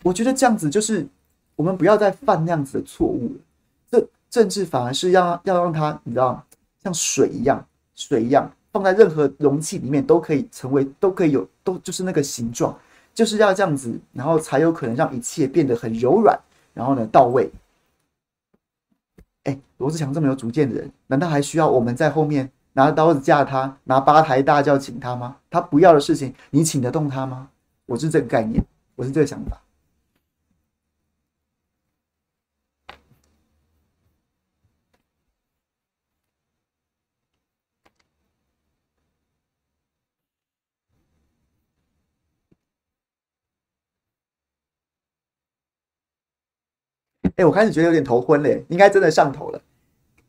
[0.03, 1.07] 我觉得这样子就是
[1.55, 3.41] 我们不要再犯那样子的错误了。
[3.89, 6.45] 这政治反而是要要让它，你知道，
[6.83, 7.65] 像水一样，
[7.95, 8.53] 水一样。
[8.73, 12.77] 放在任何容器里面都可以成为，都可以有，都就是那个形状，
[13.13, 16.39] 就是要这样子，然后才有可能让一切变得很柔软，
[16.73, 17.51] 然后呢到位。
[19.45, 25.37] 哎，罗志祥这么有主见的人，难道还需要我们在后面拿刀子架他，拿八抬大轿请他吗？
[25.51, 27.49] 他不要的事情，你请得动他吗？
[27.87, 28.65] 我是这个概念，
[28.97, 29.61] 我是这个想法。
[47.37, 49.61] 哎、我开始觉得有点头昏嘞，应该真的上头了。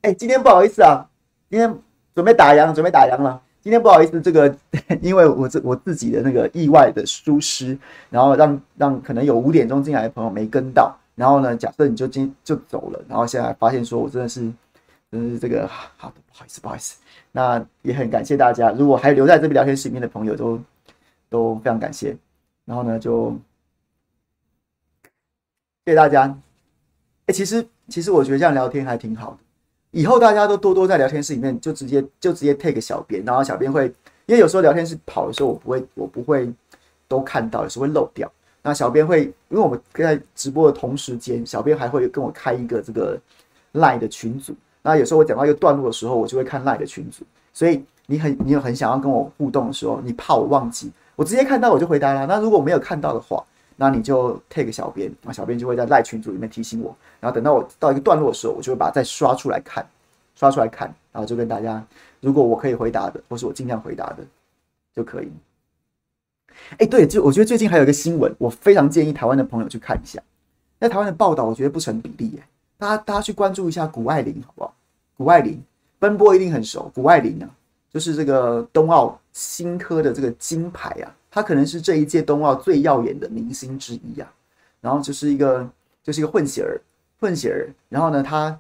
[0.02, 1.06] 哎、今天不好意思啊，
[1.50, 1.78] 今天
[2.16, 3.42] 准备打烊，准备打烊了。
[3.62, 4.54] 今天不好意思，这个
[5.02, 7.78] 因为我这我自己的那个意外的疏失，
[8.10, 10.98] 然后让让可能有五点钟进来的朋友没跟到。
[11.16, 14.52] 然后呢，假设你就今就走了，然后现在发现说我真的是，
[15.12, 17.00] 真是这个好的，不好意思，不好意思。
[17.32, 20.60] 那也很感谢大家，如果还留在这边聊天室里面的朋友，都
[21.30, 22.18] 都非常感谢。
[22.66, 23.38] 然后呢，就。
[25.86, 26.38] 谢谢大家。
[27.26, 29.38] 哎、其实其实我觉得这样聊天还挺好的。
[29.92, 33.86] 以后大家都多多在聊天室里面就直接就直接 take 小编，然后小编会，
[34.26, 36.52] 因为有时候聊天室跑的时候，我不会我不会
[37.08, 38.30] 都看到，有时候会漏掉。
[38.62, 43.20] 那小编会，因为我们跟在直播的同时间，小编还会跟我开一个这个
[43.74, 44.56] lie 的群组。
[44.82, 47.24] 那有时候我讲到一个段落的时候，我就会看 lie 的群组。
[47.54, 52.26] 所以你很你有很想要跟我互动的时候，你怕我忘记，我直接看到我就回答啦。
[52.26, 53.44] 那如果没有看到的话，
[53.76, 56.96] 那你就 take 小编，那小编就会在赖群组里面提醒我。
[57.20, 59.86] 然后等到我到一个段落的时候，我就会把它再刷出来看，
[60.36, 61.86] 刷出来看，然后就跟大家，
[62.22, 64.26] 如果我可以回答的，或是我尽量回答的，
[64.96, 65.32] 就可以。
[66.78, 70.22] 哎、对，就我觉得最近还有一个新闻，我非常建议台湾的朋友去看一下。
[70.80, 72.44] 在台湾的报道，我觉得不成比例耶。
[72.78, 74.76] 大家大家去关注一下谷爱凌，好不好？
[75.18, 75.62] 谷爱凌，
[75.98, 76.92] 奔波一定很熟。
[76.94, 77.50] 谷爱凌啊，
[77.94, 84.30] 就是这个冬奥新科的这个金牌啊，他可能是这一届冬奥最耀眼的明星之一啊。
[84.82, 85.70] 然后就是一个
[86.02, 86.82] 就是一个混血儿，
[87.20, 87.70] 混血儿。
[87.88, 88.60] 然后呢，他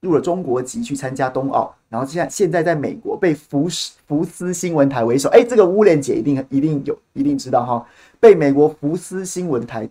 [0.00, 1.74] 入了中国籍去参加冬奥。
[1.88, 7.86] 然后现在现在在美国被福斯福斯新闻台为首，哎，这个乌莲姐一定一定有一定知道哈，
[8.20, 9.88] 被美国福斯新闻台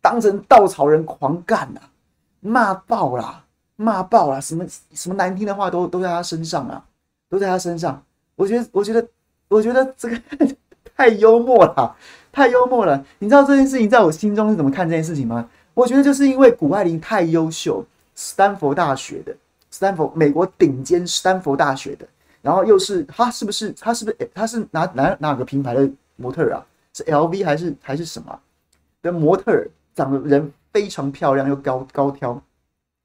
[0.00, 1.80] 当成稻草人狂干呐、
[2.40, 3.44] 骂爆啦，
[3.76, 6.84] 骂爆啦，什么什么难听的话都都在他身上啊，
[7.28, 8.02] 都在他身上。
[8.34, 9.08] 我觉得我觉得
[9.48, 10.20] 我觉得这个
[10.96, 11.96] 太幽默了，
[12.32, 13.04] 太幽默了。
[13.18, 15.48] 你知道这件事情在我心中是怎么看这件事情吗？
[15.74, 19.34] 我觉得就是因为谷爱凌太优秀，斯坦福大学的。
[19.70, 22.06] 斯坦福，美国顶尖斯坦福大学的，
[22.40, 26.64] 然后又是他是不是他是不是他是哪哪哪个品牌的模特啊？
[26.94, 28.40] 是 LV 还是还是什么
[29.02, 29.66] 的模特？
[29.94, 32.38] 长得人非常漂亮又高高挑，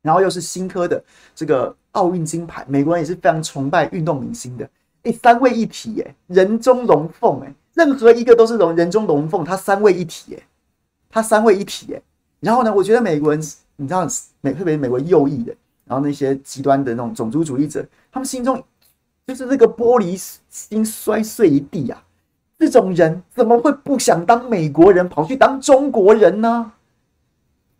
[0.01, 1.01] 然后又是新科的
[1.33, 4.69] 这个奥运金牌，美国人也是非常崇拜运动明星的。
[5.03, 10.43] 哎，三位一体，哎，人中龙凤，哎，任何一个都是龙人中龙凤，他三位一体，哎，
[11.09, 12.01] 他三位一体，哎。
[12.39, 13.39] 然后呢，我觉得美国人，
[13.75, 14.07] 你知道
[14.41, 15.53] 美特别美国右翼的。
[15.85, 18.63] 然后那些极端的那种种族主义者，他们心中
[19.27, 20.17] 就是那个玻璃
[20.49, 22.01] 心摔碎一地啊！
[22.57, 26.71] 这种人怎么会不想当美国人，跑去当中国人呢？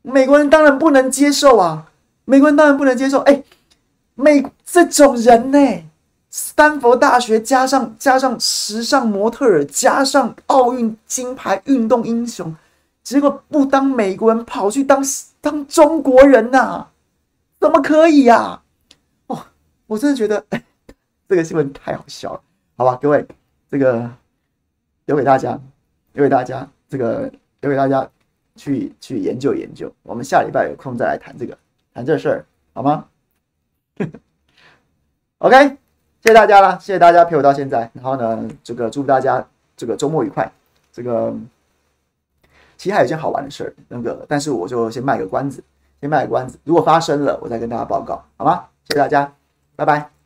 [0.02, 1.90] 美国人当然不能接受啊！
[2.26, 3.20] 美国人当然不能接受。
[3.20, 3.42] 哎，
[4.22, 5.58] 美这种人呢，
[6.30, 12.56] 斯坦福大学加上加上时尚模特儿，加上奥运金牌运动英雄，
[13.04, 15.04] 结果不当美国人，跑去当
[15.42, 16.88] 当中国人呐、
[17.60, 18.64] 怎么可以呀、啊？
[19.28, 19.46] 哦，
[19.88, 20.46] 我真的觉得
[21.28, 22.42] 这个新闻太好笑了。
[22.78, 23.26] 好吧，各位，
[23.70, 24.10] 这个
[25.06, 25.60] 留给大家，
[26.14, 28.08] 留给大家，这个留给大家
[28.56, 29.92] 去去研究研究。
[30.04, 31.58] 我们下礼拜有空再来谈这个，
[31.94, 33.06] 谈这事儿，好吗
[35.40, 35.70] OK，
[36.22, 37.90] 谢谢大家了，谢谢大家陪我到现在。
[37.94, 39.46] 然后呢，这个祝大家
[39.76, 40.52] 这个周末愉快。
[40.94, 41.34] 这个
[42.78, 45.64] 其实还有一件好玩的事儿，那个，但是我就先卖个关子。
[46.02, 48.66] 先卖个关子，如果发生了，我再跟大家报告，好吗？
[48.90, 49.32] 谢谢大家，
[49.76, 50.21] 拜拜。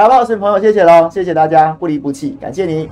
[0.00, 2.88] 卡巴老师朋友，谢谢喽，谢谢大家不离不弃，感谢你。